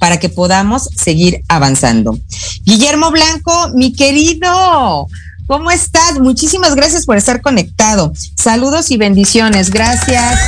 [0.00, 2.18] para que podamos seguir avanzando.
[2.64, 5.06] Guillermo Blanco, mi querido,
[5.50, 6.20] ¿Cómo estás?
[6.20, 8.12] Muchísimas gracias por estar conectado.
[8.36, 9.70] Saludos y bendiciones.
[9.70, 10.38] Gracias,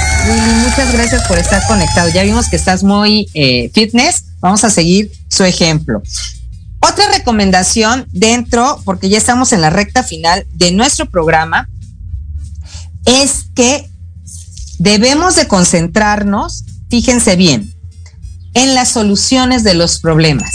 [0.62, 2.08] Muchas gracias por estar conectado.
[2.14, 4.26] Ya vimos que estás muy eh, fitness.
[4.38, 6.02] Vamos a seguir su ejemplo.
[6.78, 11.68] Otra recomendación dentro, porque ya estamos en la recta final de nuestro programa,
[13.04, 13.90] es que
[14.78, 17.74] debemos de concentrarnos, fíjense bien,
[18.54, 20.52] en las soluciones de los problemas.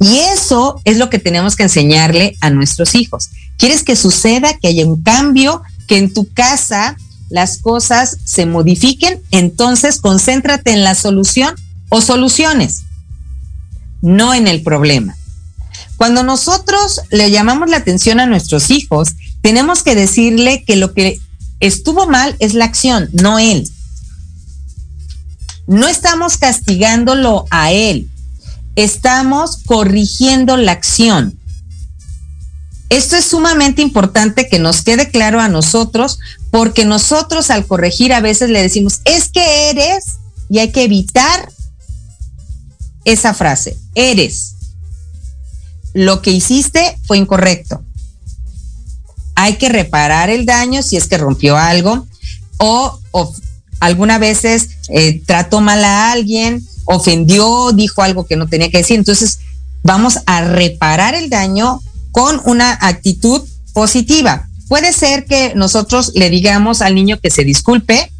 [0.00, 3.28] Y eso es lo que tenemos que enseñarle a nuestros hijos.
[3.58, 6.96] ¿Quieres que suceda, que haya un cambio, que en tu casa
[7.28, 9.20] las cosas se modifiquen?
[9.30, 11.54] Entonces concéntrate en la solución
[11.90, 12.84] o soluciones,
[14.00, 15.16] no en el problema.
[15.98, 19.10] Cuando nosotros le llamamos la atención a nuestros hijos,
[19.42, 21.20] tenemos que decirle que lo que
[21.60, 23.68] estuvo mal es la acción, no él.
[25.66, 28.08] No estamos castigándolo a él,
[28.76, 31.38] estamos corrigiendo la acción.
[32.88, 36.18] Esto es sumamente importante que nos quede claro a nosotros,
[36.50, 40.18] porque nosotros al corregir a veces le decimos, es que eres,
[40.48, 41.52] y hay que evitar
[43.04, 44.54] esa frase, eres.
[45.94, 47.82] Lo que hiciste fue incorrecto.
[49.36, 52.06] Hay que reparar el daño si es que rompió algo
[52.58, 52.98] o,
[53.78, 58.98] algunas veces eh, trató mal a alguien ofendió, dijo algo que no tenía que decir.
[58.98, 59.38] Entonces,
[59.82, 61.80] vamos a reparar el daño
[62.10, 64.48] con una actitud positiva.
[64.68, 68.12] Puede ser que nosotros le digamos al niño que se disculpe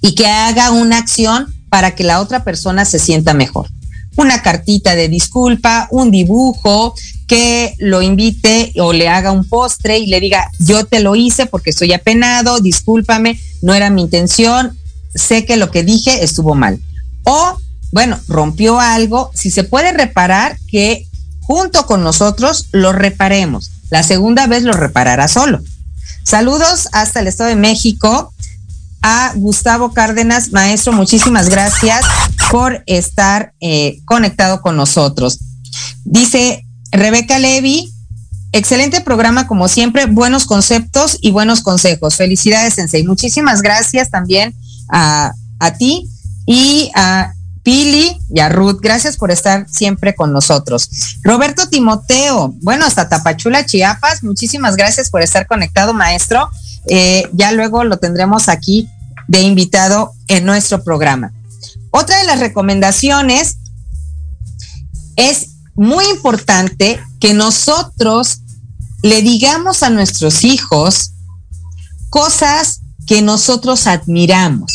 [0.00, 3.68] y que haga una acción para que la otra persona se sienta mejor.
[4.16, 6.94] Una cartita de disculpa, un dibujo,
[7.26, 11.46] que lo invite o le haga un postre y le diga, yo te lo hice
[11.46, 14.76] porque estoy apenado, discúlpame, no era mi intención,
[15.14, 16.80] sé que lo que dije estuvo mal.
[17.30, 17.58] O,
[17.92, 21.06] bueno, rompió algo, si se puede reparar, que
[21.40, 23.70] junto con nosotros lo reparemos.
[23.90, 25.60] La segunda vez lo reparará solo.
[26.24, 28.32] Saludos hasta el Estado de México
[29.02, 32.00] a Gustavo Cárdenas, maestro, muchísimas gracias
[32.50, 35.38] por estar eh, conectado con nosotros.
[36.04, 37.92] Dice Rebeca Levy,
[38.52, 42.16] excelente programa como siempre, buenos conceptos y buenos consejos.
[42.16, 43.04] Felicidades, Sensei.
[43.04, 44.54] Muchísimas gracias también
[44.88, 46.08] a, a ti
[46.48, 50.88] y a Pili y a Ruth, gracias por estar siempre con nosotros.
[51.22, 56.48] Roberto Timoteo, bueno, hasta Tapachula, Chiapas, muchísimas gracias por estar conectado, maestro.
[56.88, 58.88] Eh, ya luego lo tendremos aquí
[59.26, 61.34] de invitado en nuestro programa.
[61.90, 63.58] Otra de las recomendaciones
[65.16, 68.38] es muy importante que nosotros
[69.02, 71.12] le digamos a nuestros hijos
[72.08, 74.72] cosas que nosotros admiramos.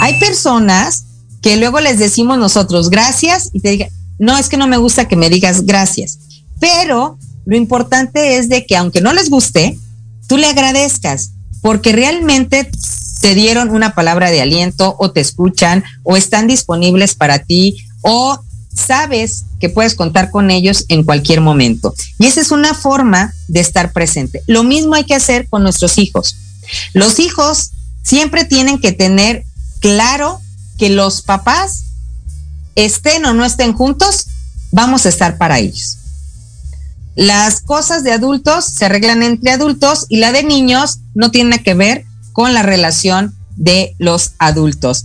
[0.00, 1.05] Hay personas
[1.46, 5.06] que luego les decimos nosotros gracias y te digan, no, es que no me gusta
[5.06, 6.18] que me digas gracias.
[6.58, 9.78] Pero lo importante es de que aunque no les guste,
[10.26, 11.30] tú le agradezcas,
[11.62, 12.68] porque realmente
[13.20, 18.40] te dieron una palabra de aliento o te escuchan o están disponibles para ti o
[18.74, 21.94] sabes que puedes contar con ellos en cualquier momento.
[22.18, 24.42] Y esa es una forma de estar presente.
[24.48, 26.34] Lo mismo hay que hacer con nuestros hijos.
[26.92, 27.70] Los hijos
[28.02, 29.44] siempre tienen que tener
[29.78, 30.40] claro
[30.78, 31.84] que los papás
[32.74, 34.26] estén o no estén juntos,
[34.70, 35.98] vamos a estar para ellos.
[37.14, 41.74] Las cosas de adultos se arreglan entre adultos y la de niños no tiene que
[41.74, 45.04] ver con la relación de los adultos.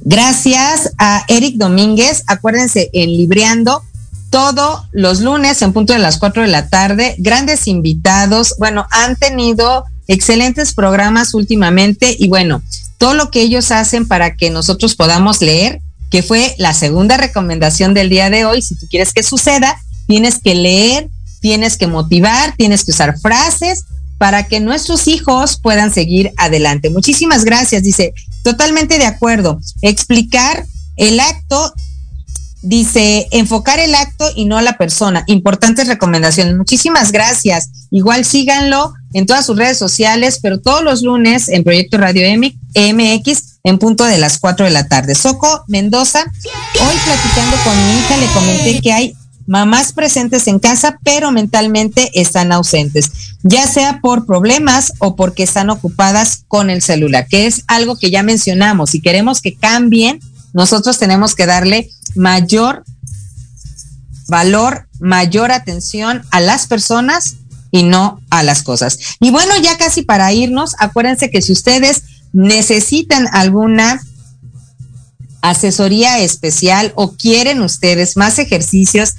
[0.00, 2.24] Gracias a Eric Domínguez.
[2.26, 3.84] Acuérdense, en Libreando,
[4.30, 8.54] todos los lunes en punto de las 4 de la tarde, grandes invitados.
[8.58, 12.62] Bueno, han tenido excelentes programas últimamente y bueno,
[12.98, 15.80] todo lo que ellos hacen para que nosotros podamos leer,
[16.10, 18.60] que fue la segunda recomendación del día de hoy.
[18.60, 21.08] Si tú quieres que suceda, tienes que leer,
[21.40, 23.84] tienes que motivar, tienes que usar frases
[24.18, 26.90] para que nuestros hijos puedan seguir adelante.
[26.90, 29.60] Muchísimas gracias, dice, totalmente de acuerdo.
[29.80, 31.72] Explicar el acto,
[32.62, 35.24] dice, enfocar el acto y no la persona.
[35.26, 36.56] Importantes recomendaciones.
[36.56, 37.70] Muchísimas gracias.
[37.90, 43.58] Igual síganlo en todas sus redes sociales, pero todos los lunes en Proyecto Radio MX
[43.64, 45.14] en punto de las 4 de la tarde.
[45.14, 49.14] Soco Mendoza, hoy platicando con mi hija le comenté que hay
[49.46, 53.10] mamás presentes en casa, pero mentalmente están ausentes,
[53.42, 58.10] ya sea por problemas o porque están ocupadas con el celular, que es algo que
[58.10, 58.90] ya mencionamos.
[58.90, 60.20] Si queremos que cambien,
[60.58, 62.82] nosotros tenemos que darle mayor
[64.26, 67.36] valor, mayor atención a las personas
[67.70, 68.98] y no a las cosas.
[69.20, 72.02] Y bueno, ya casi para irnos, acuérdense que si ustedes
[72.32, 74.02] necesitan alguna
[75.42, 79.14] asesoría especial o quieren ustedes más ejercicios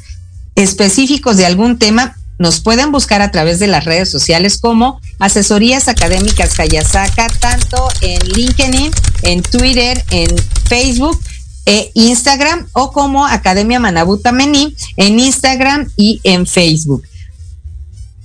[0.56, 5.88] específicos de algún tema, nos pueden buscar a través de las redes sociales como Asesorías
[5.88, 10.28] Académicas Hayasaka, tanto en LinkedIn, en Twitter, en
[10.68, 11.18] Facebook
[11.70, 17.04] e Instagram o como Academia Manabuta Mení en Instagram y en Facebook.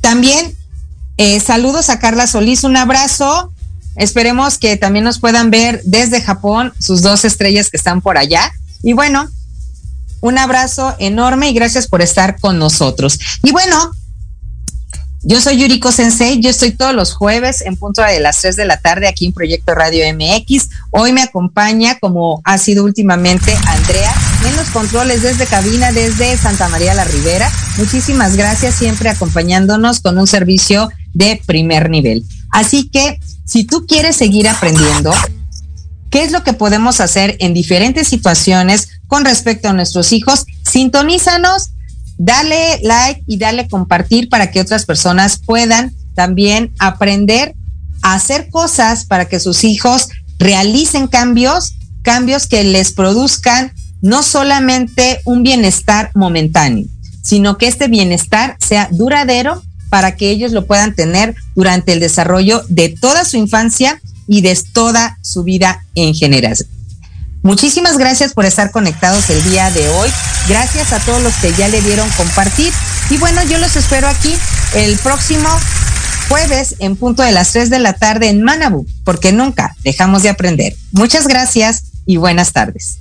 [0.01, 0.57] También
[1.19, 3.53] eh, saludos a Carla Solís, un abrazo.
[3.97, 8.51] Esperemos que también nos puedan ver desde Japón, sus dos estrellas que están por allá.
[8.83, 9.29] Y bueno,
[10.23, 13.19] un abrazo enorme y gracias por estar con nosotros.
[13.43, 13.93] Y bueno,
[15.25, 18.67] yo soy Yuriko Sensei, yo estoy todos los jueves en punto de las 3 de
[18.67, 20.69] la tarde aquí en Proyecto Radio MX.
[20.91, 24.15] Hoy me acompaña, como ha sido últimamente, Andrea
[24.47, 27.51] en los controles desde cabina, desde Santa María la Ribera.
[27.79, 32.25] Muchísimas gracias, siempre acompañándonos con un servicio de primer nivel.
[32.51, 35.13] Así que, si tú quieres seguir aprendiendo,
[36.11, 41.71] ¿qué es lo que podemos hacer en diferentes situaciones con respecto a nuestros hijos, sintonízanos,
[42.19, 47.55] dale like y dale compartir para que otras personas puedan también aprender
[48.03, 50.09] a hacer cosas para que sus hijos
[50.39, 56.87] realicen cambios, cambios que les produzcan no solamente un bienestar momentáneo,
[57.23, 62.63] sino que este bienestar sea duradero para que ellos lo puedan tener durante el desarrollo
[62.69, 66.57] de toda su infancia y de toda su vida en general.
[67.45, 70.11] Muchísimas gracias por estar conectados el día de hoy.
[70.49, 72.73] Gracias a todos los que ya le dieron compartir.
[73.11, 74.35] Y bueno, yo los espero aquí
[74.75, 75.51] el próximo
[76.31, 80.31] jueves en punto de las 3 de la tarde en Manabu, porque nunca dejamos de
[80.31, 80.75] aprender.
[80.93, 83.01] Muchas gracias y buenas tardes.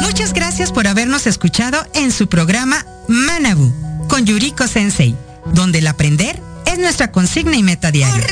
[0.00, 3.72] Muchas gracias por habernos escuchado en su programa Manabu
[4.08, 5.16] con Yuriko Sensei,
[5.52, 8.26] donde el aprender es nuestra consigna y meta diaria.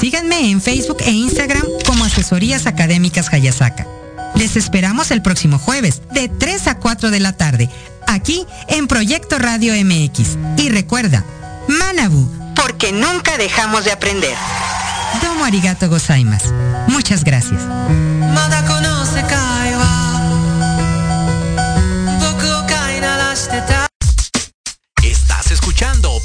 [0.00, 3.86] Síganme en Facebook e Instagram como Asesorías Académicas Hayasaka.
[4.34, 7.70] Les esperamos el próximo jueves de 3 a 4 de la tarde,
[8.06, 10.36] aquí en Proyecto Radio MX.
[10.58, 11.24] Y recuerda,
[11.68, 14.34] Manabu, porque nunca dejamos de aprender.
[15.22, 16.52] Domo arigato gozaimasu.
[16.88, 17.60] Muchas gracias.